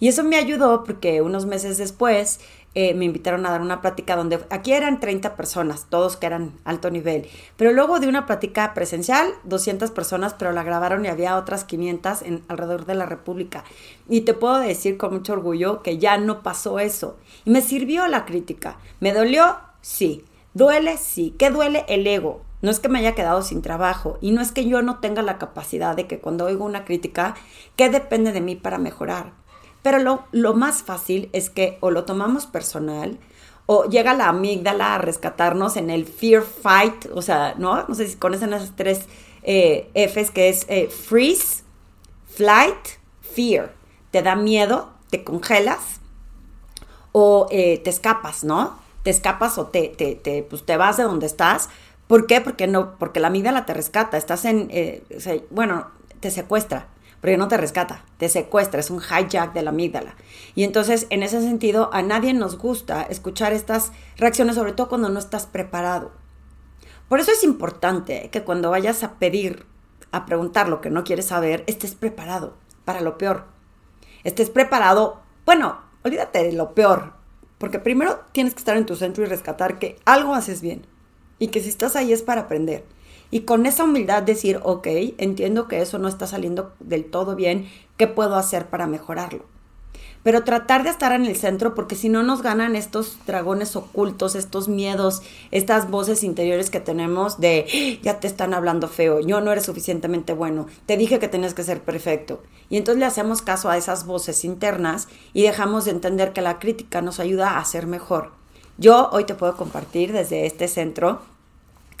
Y 0.00 0.08
eso 0.08 0.24
me 0.24 0.36
ayudó 0.36 0.82
porque 0.82 1.20
unos 1.20 1.44
meses 1.44 1.76
después 1.76 2.40
eh, 2.74 2.94
me 2.94 3.04
invitaron 3.04 3.44
a 3.46 3.50
dar 3.50 3.62
una 3.62 3.80
plática 3.80 4.14
donde 4.14 4.38
aquí 4.50 4.72
eran 4.72 5.00
30 5.00 5.34
personas, 5.34 5.86
todos 5.88 6.16
que 6.16 6.26
eran 6.26 6.52
alto 6.64 6.90
nivel, 6.90 7.26
pero 7.56 7.72
luego 7.72 7.98
de 7.98 8.06
una 8.06 8.26
plática 8.26 8.74
presencial, 8.74 9.28
200 9.44 9.90
personas, 9.90 10.34
pero 10.34 10.52
la 10.52 10.62
grabaron 10.62 11.04
y 11.04 11.08
había 11.08 11.36
otras 11.36 11.64
500 11.64 12.22
en, 12.22 12.44
alrededor 12.46 12.86
de 12.86 12.94
la 12.94 13.06
República. 13.06 13.64
Y 14.08 14.20
te 14.20 14.34
puedo 14.34 14.58
decir 14.58 14.96
con 14.96 15.12
mucho 15.12 15.32
orgullo 15.32 15.82
que 15.82 15.98
ya 15.98 16.16
no 16.18 16.42
pasó 16.42 16.78
eso. 16.78 17.16
Y 17.44 17.50
me 17.50 17.60
sirvió 17.60 18.06
la 18.06 18.24
crítica. 18.24 18.76
¿Me 19.00 19.12
dolió? 19.12 19.56
Sí. 19.80 20.24
¿Duele? 20.54 20.96
Sí. 20.96 21.34
¿Qué 21.38 21.50
duele? 21.50 21.84
El 21.88 22.06
ego. 22.06 22.42
No 22.62 22.70
es 22.70 22.78
que 22.78 22.88
me 22.88 22.98
haya 22.98 23.14
quedado 23.14 23.42
sin 23.42 23.62
trabajo 23.62 24.18
y 24.20 24.32
no 24.32 24.42
es 24.42 24.52
que 24.52 24.66
yo 24.66 24.82
no 24.82 24.98
tenga 24.98 25.22
la 25.22 25.38
capacidad 25.38 25.96
de 25.96 26.06
que 26.06 26.18
cuando 26.18 26.44
oigo 26.44 26.64
una 26.64 26.84
crítica, 26.84 27.34
¿qué 27.76 27.88
depende 27.88 28.32
de 28.32 28.42
mí 28.42 28.54
para 28.54 28.76
mejorar? 28.76 29.32
Pero 29.82 29.98
lo, 29.98 30.24
lo 30.32 30.54
más 30.54 30.82
fácil 30.82 31.30
es 31.32 31.50
que 31.50 31.78
o 31.80 31.90
lo 31.90 32.04
tomamos 32.04 32.46
personal, 32.46 33.18
o 33.72 33.84
llega 33.84 34.14
la 34.14 34.28
amígdala 34.28 34.96
a 34.96 34.98
rescatarnos 34.98 35.76
en 35.76 35.90
el 35.90 36.04
fear 36.04 36.42
fight, 36.42 37.06
o 37.14 37.22
sea, 37.22 37.54
¿no? 37.56 37.84
No 37.86 37.94
sé 37.94 38.08
si 38.08 38.16
conocen 38.16 38.52
esas 38.52 38.74
tres 38.74 39.06
eh, 39.44 39.90
Fs 39.94 40.32
que 40.32 40.48
es 40.48 40.66
eh, 40.68 40.88
freeze, 40.88 41.62
flight, 42.28 42.98
fear. 43.20 43.72
Te 44.10 44.22
da 44.22 44.34
miedo, 44.34 44.90
te 45.08 45.22
congelas 45.22 46.00
o 47.12 47.46
eh, 47.52 47.78
te 47.78 47.90
escapas, 47.90 48.42
¿no? 48.42 48.76
Te 49.04 49.10
escapas 49.10 49.56
o 49.56 49.66
te, 49.66 49.88
te, 49.88 50.16
te, 50.16 50.42
pues 50.42 50.66
te 50.66 50.76
vas 50.76 50.96
de 50.96 51.04
donde 51.04 51.26
estás. 51.26 51.68
¿Por 52.08 52.26
qué? 52.26 52.40
Porque 52.40 52.66
no, 52.66 52.98
porque 52.98 53.20
la 53.20 53.28
amígdala 53.28 53.66
te 53.66 53.74
rescata. 53.74 54.18
Estás 54.18 54.44
en, 54.46 54.68
bueno, 55.50 55.86
te 56.18 56.32
secuestra 56.32 56.88
porque 57.20 57.36
no 57.36 57.48
te 57.48 57.56
rescata, 57.56 58.04
te 58.16 58.28
secuestra, 58.28 58.80
es 58.80 58.90
un 58.90 59.00
hijack 59.00 59.52
de 59.52 59.62
la 59.62 59.70
amígdala. 59.70 60.16
Y 60.54 60.64
entonces, 60.64 61.06
en 61.10 61.22
ese 61.22 61.40
sentido, 61.42 61.90
a 61.92 62.02
nadie 62.02 62.32
nos 62.32 62.56
gusta 62.56 63.02
escuchar 63.02 63.52
estas 63.52 63.92
reacciones, 64.16 64.56
sobre 64.56 64.72
todo 64.72 64.88
cuando 64.88 65.10
no 65.10 65.18
estás 65.18 65.46
preparado. 65.46 66.12
Por 67.08 67.20
eso 67.20 67.32
es 67.32 67.44
importante 67.44 68.30
que 68.30 68.42
cuando 68.42 68.70
vayas 68.70 69.02
a 69.02 69.18
pedir, 69.18 69.66
a 70.12 70.24
preguntar 70.26 70.68
lo 70.68 70.80
que 70.80 70.90
no 70.90 71.04
quieres 71.04 71.26
saber, 71.26 71.64
estés 71.66 71.94
preparado 71.94 72.54
para 72.84 73.00
lo 73.02 73.18
peor. 73.18 73.44
Estés 74.24 74.48
preparado, 74.48 75.20
bueno, 75.44 75.80
olvídate 76.04 76.42
de 76.42 76.52
lo 76.52 76.74
peor, 76.74 77.14
porque 77.58 77.78
primero 77.78 78.20
tienes 78.32 78.54
que 78.54 78.60
estar 78.60 78.76
en 78.76 78.86
tu 78.86 78.96
centro 78.96 79.24
y 79.24 79.26
rescatar 79.26 79.78
que 79.78 79.98
algo 80.06 80.34
haces 80.34 80.62
bien 80.62 80.86
y 81.38 81.48
que 81.48 81.60
si 81.60 81.68
estás 81.68 81.96
ahí 81.96 82.12
es 82.12 82.22
para 82.22 82.42
aprender 82.42 82.84
y 83.30 83.40
con 83.40 83.66
esa 83.66 83.84
humildad 83.84 84.22
decir, 84.22 84.60
ok, 84.62 84.86
entiendo 85.18 85.68
que 85.68 85.80
eso 85.80 85.98
no 85.98 86.08
está 86.08 86.26
saliendo 86.26 86.72
del 86.80 87.04
todo 87.04 87.36
bien, 87.36 87.68
¿qué 87.96 88.06
puedo 88.06 88.36
hacer 88.36 88.66
para 88.66 88.86
mejorarlo? 88.86 89.44
Pero 90.22 90.44
tratar 90.44 90.82
de 90.82 90.90
estar 90.90 91.12
en 91.12 91.24
el 91.24 91.36
centro 91.36 91.74
porque 91.74 91.94
si 91.94 92.10
no 92.10 92.22
nos 92.22 92.42
ganan 92.42 92.76
estos 92.76 93.16
dragones 93.26 93.74
ocultos, 93.74 94.34
estos 94.34 94.68
miedos, 94.68 95.22
estas 95.50 95.90
voces 95.90 96.22
interiores 96.22 96.68
que 96.68 96.80
tenemos 96.80 97.40
de 97.40 97.66
¡Ah! 97.66 98.00
ya 98.02 98.20
te 98.20 98.26
están 98.26 98.52
hablando 98.52 98.86
feo, 98.86 99.20
yo 99.20 99.40
no 99.40 99.50
eres 99.50 99.64
suficientemente 99.64 100.34
bueno, 100.34 100.66
te 100.84 100.98
dije 100.98 101.18
que 101.18 101.28
tenías 101.28 101.54
que 101.54 101.64
ser 101.64 101.80
perfecto. 101.80 102.42
Y 102.68 102.76
entonces 102.76 103.00
le 103.00 103.06
hacemos 103.06 103.40
caso 103.40 103.70
a 103.70 103.78
esas 103.78 104.04
voces 104.04 104.44
internas 104.44 105.08
y 105.32 105.42
dejamos 105.42 105.86
de 105.86 105.92
entender 105.92 106.32
que 106.32 106.42
la 106.42 106.58
crítica 106.58 107.00
nos 107.00 107.18
ayuda 107.18 107.58
a 107.58 107.64
ser 107.64 107.86
mejor. 107.86 108.32
Yo 108.76 109.08
hoy 109.12 109.24
te 109.24 109.34
puedo 109.34 109.56
compartir 109.56 110.12
desde 110.12 110.46
este 110.46 110.68
centro 110.68 111.20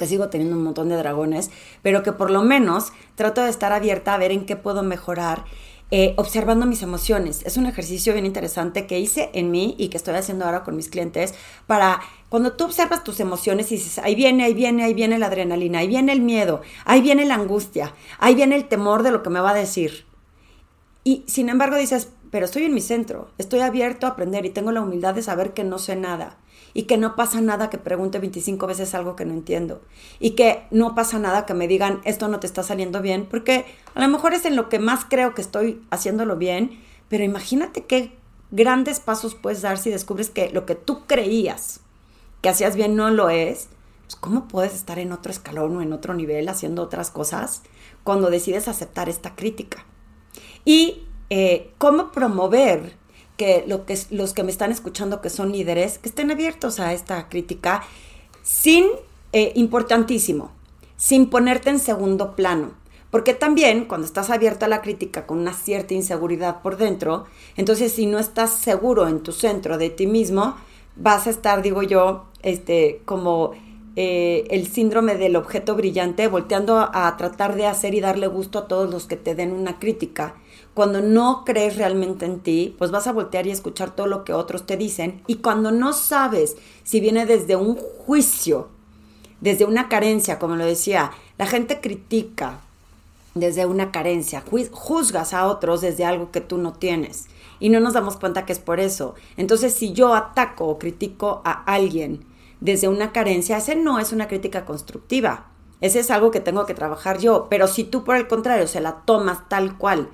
que 0.00 0.06
sigo 0.06 0.30
teniendo 0.30 0.56
un 0.56 0.64
montón 0.64 0.88
de 0.88 0.96
dragones, 0.96 1.50
pero 1.82 2.02
que 2.02 2.12
por 2.12 2.30
lo 2.30 2.42
menos 2.42 2.94
trato 3.16 3.42
de 3.42 3.50
estar 3.50 3.70
abierta 3.74 4.14
a 4.14 4.18
ver 4.18 4.32
en 4.32 4.46
qué 4.46 4.56
puedo 4.56 4.82
mejorar. 4.82 5.44
Eh, 5.92 6.14
observando 6.16 6.66
mis 6.66 6.82
emociones. 6.82 7.42
Es 7.44 7.56
un 7.56 7.66
ejercicio 7.66 8.12
bien 8.12 8.24
interesante 8.24 8.86
que 8.86 9.00
hice 9.00 9.28
en 9.34 9.50
mí 9.50 9.74
y 9.76 9.88
que 9.88 9.96
estoy 9.96 10.14
haciendo 10.14 10.44
ahora 10.44 10.62
con 10.62 10.76
mis 10.76 10.88
clientes 10.88 11.34
para 11.66 12.00
cuando 12.28 12.52
tú 12.52 12.64
observas 12.64 13.02
tus 13.02 13.18
emociones 13.18 13.72
y 13.72 13.74
dices, 13.74 13.98
ahí 13.98 14.14
viene, 14.14 14.44
ahí 14.44 14.54
viene, 14.54 14.84
ahí 14.84 14.94
viene 14.94 15.18
la 15.18 15.26
adrenalina, 15.26 15.80
ahí 15.80 15.88
viene 15.88 16.12
el 16.12 16.20
miedo, 16.20 16.62
ahí 16.84 17.02
viene 17.02 17.24
la 17.24 17.34
angustia, 17.34 17.92
ahí 18.20 18.36
viene 18.36 18.54
el 18.54 18.68
temor 18.68 19.02
de 19.02 19.10
lo 19.10 19.24
que 19.24 19.30
me 19.30 19.40
va 19.40 19.50
a 19.50 19.54
decir. 19.54 20.06
Y 21.02 21.24
sin 21.26 21.48
embargo 21.48 21.76
dices, 21.76 22.08
pero 22.30 22.44
estoy 22.44 22.66
en 22.66 22.74
mi 22.74 22.80
centro, 22.80 23.32
estoy 23.36 23.58
abierto 23.58 24.06
a 24.06 24.10
aprender 24.10 24.46
y 24.46 24.50
tengo 24.50 24.70
la 24.70 24.82
humildad 24.82 25.14
de 25.14 25.22
saber 25.22 25.54
que 25.54 25.64
no 25.64 25.78
sé 25.78 25.96
nada 25.96 26.38
y 26.74 26.84
que 26.84 26.96
no 26.96 27.16
pasa 27.16 27.40
nada 27.40 27.70
que 27.70 27.78
pregunte 27.78 28.18
25 28.18 28.66
veces 28.66 28.94
algo 28.94 29.16
que 29.16 29.24
no 29.24 29.34
entiendo 29.34 29.82
y 30.18 30.30
que 30.30 30.64
no 30.70 30.94
pasa 30.94 31.18
nada 31.18 31.46
que 31.46 31.54
me 31.54 31.68
digan 31.68 32.00
esto 32.04 32.28
no 32.28 32.40
te 32.40 32.46
está 32.46 32.62
saliendo 32.62 33.02
bien, 33.02 33.26
porque 33.26 33.64
a 33.94 34.00
lo 34.00 34.08
mejor 34.08 34.34
es 34.34 34.44
en 34.44 34.56
lo 34.56 34.68
que 34.68 34.78
más 34.78 35.04
creo 35.08 35.34
que 35.34 35.42
estoy 35.42 35.82
haciéndolo 35.90 36.36
bien, 36.36 36.80
pero 37.08 37.24
imagínate 37.24 37.84
qué 37.84 38.16
grandes 38.50 39.00
pasos 39.00 39.34
puedes 39.34 39.62
dar 39.62 39.78
si 39.78 39.90
descubres 39.90 40.30
que 40.30 40.50
lo 40.50 40.66
que 40.66 40.74
tú 40.74 41.06
creías 41.06 41.80
que 42.40 42.48
hacías 42.48 42.76
bien 42.76 42.96
no 42.96 43.10
lo 43.10 43.30
es. 43.30 43.68
Pues 44.02 44.16
¿Cómo 44.16 44.48
puedes 44.48 44.74
estar 44.74 44.98
en 44.98 45.12
otro 45.12 45.30
escalón 45.30 45.76
o 45.76 45.82
en 45.82 45.92
otro 45.92 46.14
nivel 46.14 46.48
haciendo 46.48 46.82
otras 46.82 47.10
cosas 47.10 47.62
cuando 48.02 48.30
decides 48.30 48.68
aceptar 48.68 49.08
esta 49.08 49.36
crítica? 49.36 49.84
Y 50.64 51.04
eh, 51.30 51.72
cómo 51.78 52.10
promover 52.10 52.96
que, 53.40 53.64
lo 53.66 53.86
que 53.86 53.98
los 54.10 54.34
que 54.34 54.42
me 54.42 54.50
están 54.50 54.70
escuchando 54.70 55.22
que 55.22 55.30
son 55.30 55.50
líderes, 55.50 55.98
que 55.98 56.10
estén 56.10 56.30
abiertos 56.30 56.78
a 56.78 56.92
esta 56.92 57.30
crítica 57.30 57.82
sin, 58.42 58.84
eh, 59.32 59.52
importantísimo, 59.54 60.50
sin 60.98 61.30
ponerte 61.30 61.70
en 61.70 61.78
segundo 61.78 62.36
plano. 62.36 62.72
Porque 63.10 63.32
también 63.32 63.86
cuando 63.86 64.06
estás 64.06 64.28
abierto 64.28 64.66
a 64.66 64.68
la 64.68 64.82
crítica 64.82 65.26
con 65.26 65.38
una 65.38 65.54
cierta 65.54 65.94
inseguridad 65.94 66.60
por 66.60 66.76
dentro, 66.76 67.24
entonces 67.56 67.92
si 67.92 68.04
no 68.04 68.18
estás 68.18 68.50
seguro 68.56 69.08
en 69.08 69.20
tu 69.20 69.32
centro 69.32 69.78
de 69.78 69.88
ti 69.88 70.06
mismo, 70.06 70.56
vas 70.96 71.26
a 71.26 71.30
estar, 71.30 71.62
digo 71.62 71.82
yo, 71.82 72.26
este, 72.42 73.00
como 73.06 73.52
eh, 73.96 74.44
el 74.50 74.66
síndrome 74.66 75.14
del 75.14 75.34
objeto 75.34 75.76
brillante, 75.76 76.28
volteando 76.28 76.76
a 76.92 77.16
tratar 77.16 77.56
de 77.56 77.66
hacer 77.66 77.94
y 77.94 78.00
darle 78.00 78.26
gusto 78.26 78.58
a 78.58 78.68
todos 78.68 78.90
los 78.90 79.06
que 79.06 79.16
te 79.16 79.34
den 79.34 79.52
una 79.52 79.78
crítica 79.78 80.34
cuando 80.74 81.00
no 81.00 81.44
crees 81.44 81.76
realmente 81.76 82.26
en 82.26 82.40
ti, 82.40 82.74
pues 82.78 82.90
vas 82.90 83.06
a 83.06 83.12
voltear 83.12 83.46
y 83.46 83.50
escuchar 83.50 83.94
todo 83.94 84.06
lo 84.06 84.24
que 84.24 84.32
otros 84.32 84.66
te 84.66 84.76
dicen. 84.76 85.22
Y 85.26 85.36
cuando 85.36 85.72
no 85.72 85.92
sabes 85.92 86.56
si 86.84 87.00
viene 87.00 87.26
desde 87.26 87.56
un 87.56 87.76
juicio, 87.76 88.68
desde 89.40 89.64
una 89.64 89.88
carencia, 89.88 90.38
como 90.38 90.56
lo 90.56 90.64
decía, 90.64 91.10
la 91.38 91.46
gente 91.46 91.80
critica 91.80 92.60
desde 93.34 93.66
una 93.66 93.90
carencia, 93.92 94.44
juzgas 94.70 95.34
a 95.34 95.46
otros 95.46 95.80
desde 95.80 96.04
algo 96.04 96.30
que 96.30 96.40
tú 96.40 96.58
no 96.58 96.72
tienes. 96.72 97.26
Y 97.58 97.68
no 97.68 97.80
nos 97.80 97.94
damos 97.94 98.16
cuenta 98.16 98.46
que 98.46 98.52
es 98.52 98.58
por 98.58 98.80
eso. 98.80 99.14
Entonces, 99.36 99.74
si 99.74 99.92
yo 99.92 100.14
ataco 100.14 100.66
o 100.66 100.78
critico 100.78 101.42
a 101.44 101.62
alguien 101.64 102.24
desde 102.60 102.88
una 102.88 103.12
carencia, 103.12 103.58
ese 103.58 103.76
no 103.76 103.98
es 103.98 104.12
una 104.12 104.28
crítica 104.28 104.64
constructiva. 104.64 105.46
Ese 105.80 106.00
es 106.00 106.10
algo 106.10 106.30
que 106.30 106.40
tengo 106.40 106.66
que 106.66 106.74
trabajar 106.74 107.18
yo. 107.18 107.46
Pero 107.48 107.66
si 107.66 107.84
tú, 107.84 108.04
por 108.04 108.16
el 108.16 108.28
contrario, 108.28 108.66
se 108.66 108.80
la 108.80 109.02
tomas 109.04 109.48
tal 109.48 109.78
cual 109.78 110.10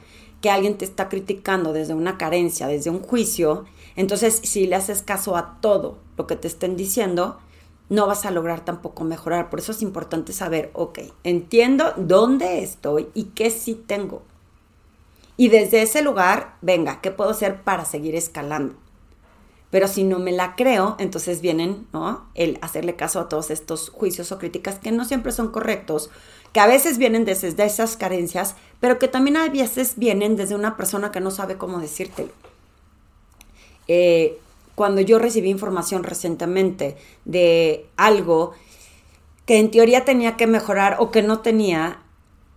que 0.47 0.51
alguien 0.51 0.79
te 0.79 0.85
está 0.85 1.09
criticando 1.09 1.73
desde 1.73 1.93
una 1.93 2.19
carencia, 2.19 2.69
desde 2.69 2.89
un 2.89 3.01
juicio, 3.01 3.65
entonces 3.97 4.41
si 4.45 4.69
le 4.69 4.77
haces 4.77 5.03
caso 5.03 5.37
a 5.37 5.59
todo 5.61 5.99
lo 6.17 6.29
que 6.29 6.37
te 6.37 6.47
estén 6.47 6.77
diciendo, 6.77 7.41
no 7.89 8.07
vas 8.07 8.25
a 8.25 8.31
lograr 8.31 8.65
tampoco 8.65 9.03
mejorar. 9.03 9.51
Por 9.51 9.59
eso 9.59 9.73
es 9.73 9.83
importante 9.83 10.33
saber, 10.33 10.71
ok, 10.73 11.01
entiendo 11.25 11.93
dónde 11.97 12.63
estoy 12.63 13.09
y 13.13 13.25
qué 13.35 13.51
sí 13.51 13.75
tengo. 13.75 14.23
Y 15.37 15.49
desde 15.49 15.83
ese 15.83 16.01
lugar, 16.01 16.55
venga, 16.63 17.01
¿qué 17.01 17.11
puedo 17.11 17.31
hacer 17.31 17.63
para 17.63 17.85
seguir 17.85 18.15
escalando? 18.15 18.77
Pero 19.77 19.89
si 19.89 20.05
no 20.05 20.19
me 20.19 20.33
la 20.33 20.57
creo, 20.57 20.97
entonces 20.99 21.43
vienen, 21.43 21.87
¿no? 21.93 22.25
El 22.35 22.59
hacerle 22.63 22.97
caso 22.97 23.21
a 23.21 23.29
todos 23.29 23.51
estos 23.51 23.91
juicios 23.91 24.33
o 24.33 24.39
críticas 24.39 24.79
que 24.79 24.91
no 24.91 25.05
siempre 25.05 25.33
son 25.33 25.51
correctos 25.51 26.09
que 26.55 26.61
a 26.61 26.67
veces 26.67 26.97
vienen 26.97 27.27
desde 27.27 27.63
esas 27.63 27.99
carencias, 27.99 28.57
pero 28.81 28.99
que 28.99 29.07
también 29.07 29.37
a 29.37 29.47
veces 29.51 29.99
vienen 29.99 30.35
desde 30.35 30.55
una 30.55 30.79
persona 30.79 31.13
que 31.13 31.21
no 31.21 31.31
sabe 31.31 31.59
cómo 31.59 31.79
decírtelo. 31.79 32.31
Eh, 33.87 34.39
cuando 34.75 35.03
yo 35.03 35.19
recibí 35.19 35.51
información 35.51 36.05
recientemente 36.05 36.97
de 37.27 37.85
algo 37.99 38.55
que 39.45 39.59
en 39.59 39.71
teoría 39.71 40.07
tenía 40.07 40.39
que 40.39 40.47
mejorar 40.47 40.97
o 41.01 41.11
que 41.11 41.23
no 41.23 41.41
tenía, 41.41 42.01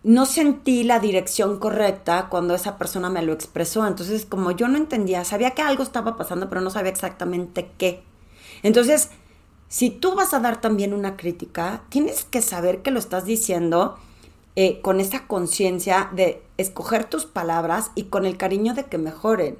no 0.03 0.25
sentí 0.25 0.83
la 0.83 0.99
dirección 0.99 1.59
correcta 1.59 2.27
cuando 2.29 2.55
esa 2.55 2.77
persona 2.77 3.09
me 3.09 3.21
lo 3.21 3.33
expresó. 3.33 3.85
Entonces, 3.85 4.25
como 4.25 4.51
yo 4.51 4.67
no 4.67 4.77
entendía, 4.77 5.25
sabía 5.25 5.51
que 5.51 5.61
algo 5.61 5.83
estaba 5.83 6.15
pasando, 6.15 6.47
pero 6.47 6.61
no 6.61 6.69
sabía 6.69 6.91
exactamente 6.91 7.71
qué. 7.77 8.03
Entonces, 8.63 9.09
si 9.67 9.89
tú 9.89 10.15
vas 10.15 10.33
a 10.33 10.39
dar 10.39 10.61
también 10.61 10.93
una 10.93 11.17
crítica, 11.17 11.83
tienes 11.89 12.23
que 12.23 12.41
saber 12.41 12.81
que 12.81 12.91
lo 12.91 12.99
estás 12.99 13.25
diciendo 13.25 13.97
eh, 14.55 14.81
con 14.81 14.99
esa 14.99 15.27
conciencia 15.27 16.09
de 16.13 16.41
escoger 16.57 17.05
tus 17.05 17.25
palabras 17.25 17.91
y 17.95 18.03
con 18.03 18.25
el 18.25 18.37
cariño 18.37 18.73
de 18.73 18.85
que 18.85 18.97
mejoren. 18.97 19.57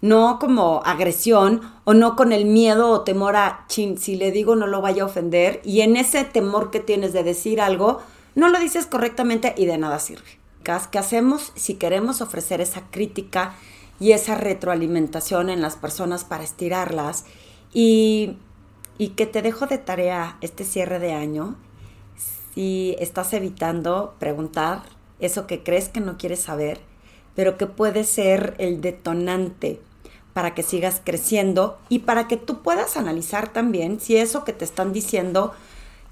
No 0.00 0.38
como 0.38 0.82
agresión 0.86 1.60
o 1.84 1.92
no 1.92 2.16
con 2.16 2.32
el 2.32 2.46
miedo 2.46 2.88
o 2.90 3.02
temor 3.02 3.36
a, 3.36 3.66
chin, 3.68 3.98
si 3.98 4.16
le 4.16 4.30
digo 4.30 4.56
no 4.56 4.66
lo 4.66 4.80
vaya 4.80 5.02
a 5.02 5.06
ofender. 5.06 5.60
Y 5.62 5.82
en 5.82 5.96
ese 5.96 6.24
temor 6.24 6.70
que 6.70 6.80
tienes 6.80 7.12
de 7.12 7.22
decir 7.22 7.60
algo, 7.60 8.00
no 8.40 8.48
lo 8.48 8.58
dices 8.58 8.86
correctamente 8.86 9.54
y 9.56 9.66
de 9.66 9.78
nada 9.78 10.00
sirve. 10.00 10.40
¿Qué 10.64 10.98
hacemos 10.98 11.52
si 11.54 11.74
queremos 11.74 12.20
ofrecer 12.20 12.60
esa 12.60 12.82
crítica 12.90 13.54
y 14.00 14.12
esa 14.12 14.34
retroalimentación 14.34 15.48
en 15.48 15.62
las 15.62 15.76
personas 15.76 16.24
para 16.24 16.44
estirarlas? 16.44 17.24
Y 17.72 18.36
y 19.00 19.08
que 19.08 19.24
te 19.24 19.40
dejo 19.40 19.66
de 19.66 19.78
tarea 19.78 20.36
este 20.42 20.62
cierre 20.62 20.98
de 20.98 21.14
año 21.14 21.56
si 22.54 22.94
estás 22.98 23.32
evitando 23.32 24.14
preguntar 24.18 24.82
eso 25.20 25.46
que 25.46 25.62
crees 25.62 25.88
que 25.88 26.00
no 26.00 26.18
quieres 26.18 26.40
saber, 26.40 26.80
pero 27.34 27.56
que 27.56 27.66
puede 27.66 28.04
ser 28.04 28.56
el 28.58 28.82
detonante 28.82 29.80
para 30.34 30.52
que 30.54 30.62
sigas 30.62 31.00
creciendo 31.02 31.78
y 31.88 32.00
para 32.00 32.28
que 32.28 32.36
tú 32.36 32.60
puedas 32.60 32.98
analizar 32.98 33.50
también 33.50 34.00
si 34.00 34.18
eso 34.18 34.44
que 34.44 34.52
te 34.52 34.66
están 34.66 34.92
diciendo 34.92 35.54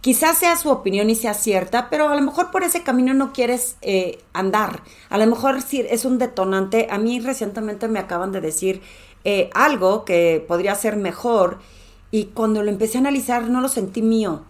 quizás 0.01 0.39
sea 0.39 0.57
su 0.57 0.71
opinión 0.71 1.11
y 1.11 1.15
sea 1.15 1.35
cierta, 1.35 1.91
pero 1.91 2.09
a 2.09 2.15
lo 2.15 2.23
mejor 2.23 2.51
por 2.51 2.63
ese 2.63 2.83
camino 2.83 3.15
no 3.15 3.33
quieres 3.33 3.77
eh, 3.83 4.19
andar. 4.33 4.83
A 5.11 5.19
lo 5.19 5.27
mejor 5.27 5.63
si 5.63 5.81
es 5.81 6.05
un 6.05 6.19
detonante. 6.19 6.89
A 6.91 6.99
mí 6.99 7.21
recientemente 7.21 7.89
me 7.89 7.99
acaban 7.99 8.33
de 8.33 8.41
decir 8.41 8.83
eh, 9.25 9.51
algo 9.55 10.05
que 10.05 10.45
podría 10.47 10.75
ser 10.75 10.97
mejor 10.97 11.59
y 12.11 12.27
cuando 12.27 12.63
lo 12.63 12.71
empecé 12.71 12.99
a 12.99 13.01
analizar 13.01 13.49
no 13.49 13.61
lo 13.61 13.69
sentí 13.69 14.03
mío. 14.03 14.43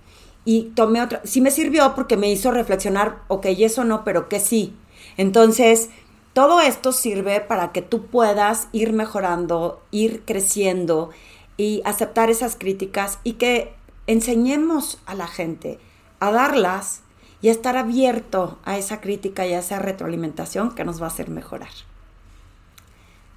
Y 0.45 0.73
tomé 0.75 1.03
otra, 1.03 1.21
sí 1.25 1.41
me 1.41 1.51
sirvió 1.51 1.95
porque 1.95 2.17
me 2.17 2.31
hizo 2.31 2.51
reflexionar, 2.51 3.19
ok, 3.29 3.47
eso 3.59 3.85
no, 3.85 4.05
pero 4.05 4.29
que 4.29 4.41
sí. 4.41 4.75
Entonces, 5.17 5.91
todo 6.33 6.61
esto 6.61 6.93
sirve 6.93 7.41
para 7.41 7.73
que 7.73 7.83
tú 7.83 8.07
puedas 8.07 8.69
ir 8.73 8.93
mejorando, 8.93 9.83
ir 9.91 10.23
creciendo 10.25 11.11
y 11.57 11.83
aceptar 11.85 12.31
esas 12.31 12.57
críticas 12.57 13.19
y 13.25 13.35
que 13.35 13.75
enseñemos 14.09 14.99
a 15.07 15.15
la 15.15 15.29
gente 15.29 15.79
a 16.19 16.33
darlas 16.33 17.03
y 17.41 17.51
a 17.51 17.53
estar 17.53 17.77
abierto 17.77 18.59
a 18.65 18.77
esa 18.77 19.01
crítica 19.01 19.47
y 19.47 19.53
a 19.53 19.61
esa 19.61 19.79
retroalimentación 19.79 20.75
que 20.75 20.85
nos 20.85 21.01
va 21.01 21.05
a 21.05 21.11
hacer 21.11 21.29
mejorar. 21.29 21.69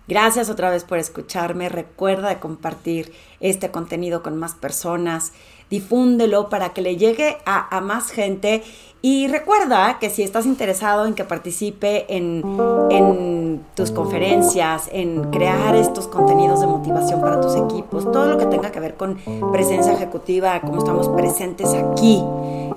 Gracias 0.08 0.50
otra 0.50 0.72
vez 0.72 0.84
por 0.84 0.98
escucharme. 0.98 1.70
Recuerda 1.70 2.40
compartir 2.40 3.14
este 3.40 3.70
contenido 3.70 4.24
con 4.24 4.38
más 4.38 4.56
personas. 4.56 5.34
Difúndelo 5.72 6.50
para 6.50 6.74
que 6.74 6.82
le 6.84 6.98
llegue 6.98 7.38
a, 7.46 7.82
más 7.82 8.12
gente. 8.12 8.62
Y 9.02 9.28
recuerda 9.28 9.98
que 10.00 10.12
si 10.12 10.22
estás 10.22 10.46
interesado 10.46 11.08
en 11.08 11.16
que 11.16 11.24
participe 11.24 12.06
en, 12.16 13.64
tus 13.74 13.90
conferencias, 13.90 14.90
en 14.92 15.32
crear 15.32 15.74
estos 15.76 16.08
contenidos 16.08 16.62
de 16.62 16.68
motivación 16.68 17.20
para 17.20 17.42
tus 17.42 17.56
equipos, 17.56 18.04
todo 18.12 18.28
lo 18.28 18.38
que 18.38 18.46
tenga 18.46 18.72
que 18.72 18.80
ver 18.80 18.96
con 18.96 19.18
presencia 19.52 19.94
ejecutiva, 19.94 20.62
como 20.62 20.78
estamos 20.78 21.10
presentes 21.10 21.74
aquí, 21.74 22.24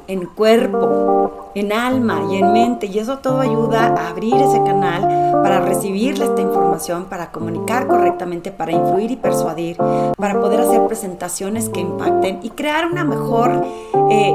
en 0.08 0.24
cuerpo, 0.26 1.43
en 1.54 1.72
alma 1.72 2.22
y 2.30 2.36
en 2.36 2.52
mente. 2.52 2.86
Y 2.86 2.98
eso 2.98 3.18
todo 3.18 3.40
ayuda 3.40 3.94
a 3.96 4.08
abrir 4.08 4.34
ese 4.34 4.62
canal 4.64 5.42
para 5.42 5.60
recibir 5.60 6.20
esta 6.20 6.40
información, 6.40 7.04
para 7.04 7.30
comunicar 7.30 7.86
correctamente, 7.86 8.50
para 8.50 8.72
influir 8.72 9.10
y 9.10 9.16
persuadir, 9.16 9.76
para 10.16 10.40
poder 10.40 10.60
hacer 10.60 10.86
presentaciones 10.86 11.68
que 11.68 11.80
impacten 11.80 12.40
y 12.42 12.48
crear 12.50 12.86
una 12.86 13.04
mejor 13.04 13.64
eh, 14.10 14.34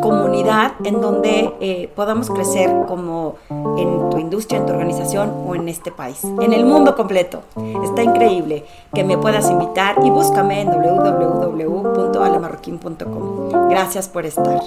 comunidad 0.00 0.72
en 0.84 1.00
donde 1.00 1.52
eh, 1.60 1.90
podamos 1.94 2.30
crecer 2.30 2.70
como 2.86 3.36
en 3.50 4.10
tu 4.10 4.18
industria, 4.18 4.58
en 4.58 4.66
tu 4.66 4.72
organización 4.72 5.32
o 5.46 5.54
en 5.54 5.68
este 5.68 5.92
país, 5.92 6.24
en 6.24 6.52
el 6.52 6.64
mundo 6.64 6.96
completo. 6.96 7.42
Está 7.84 8.02
increíble 8.02 8.64
que 8.94 9.04
me 9.04 9.18
puedas 9.18 9.50
invitar 9.50 9.96
y 10.04 10.10
búscame 10.10 10.62
en 10.62 10.70
www.alemarroquín.com. 10.70 13.68
Gracias 13.68 14.08
por 14.08 14.26
estar. 14.26 14.60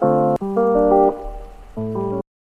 Música 0.00 1.23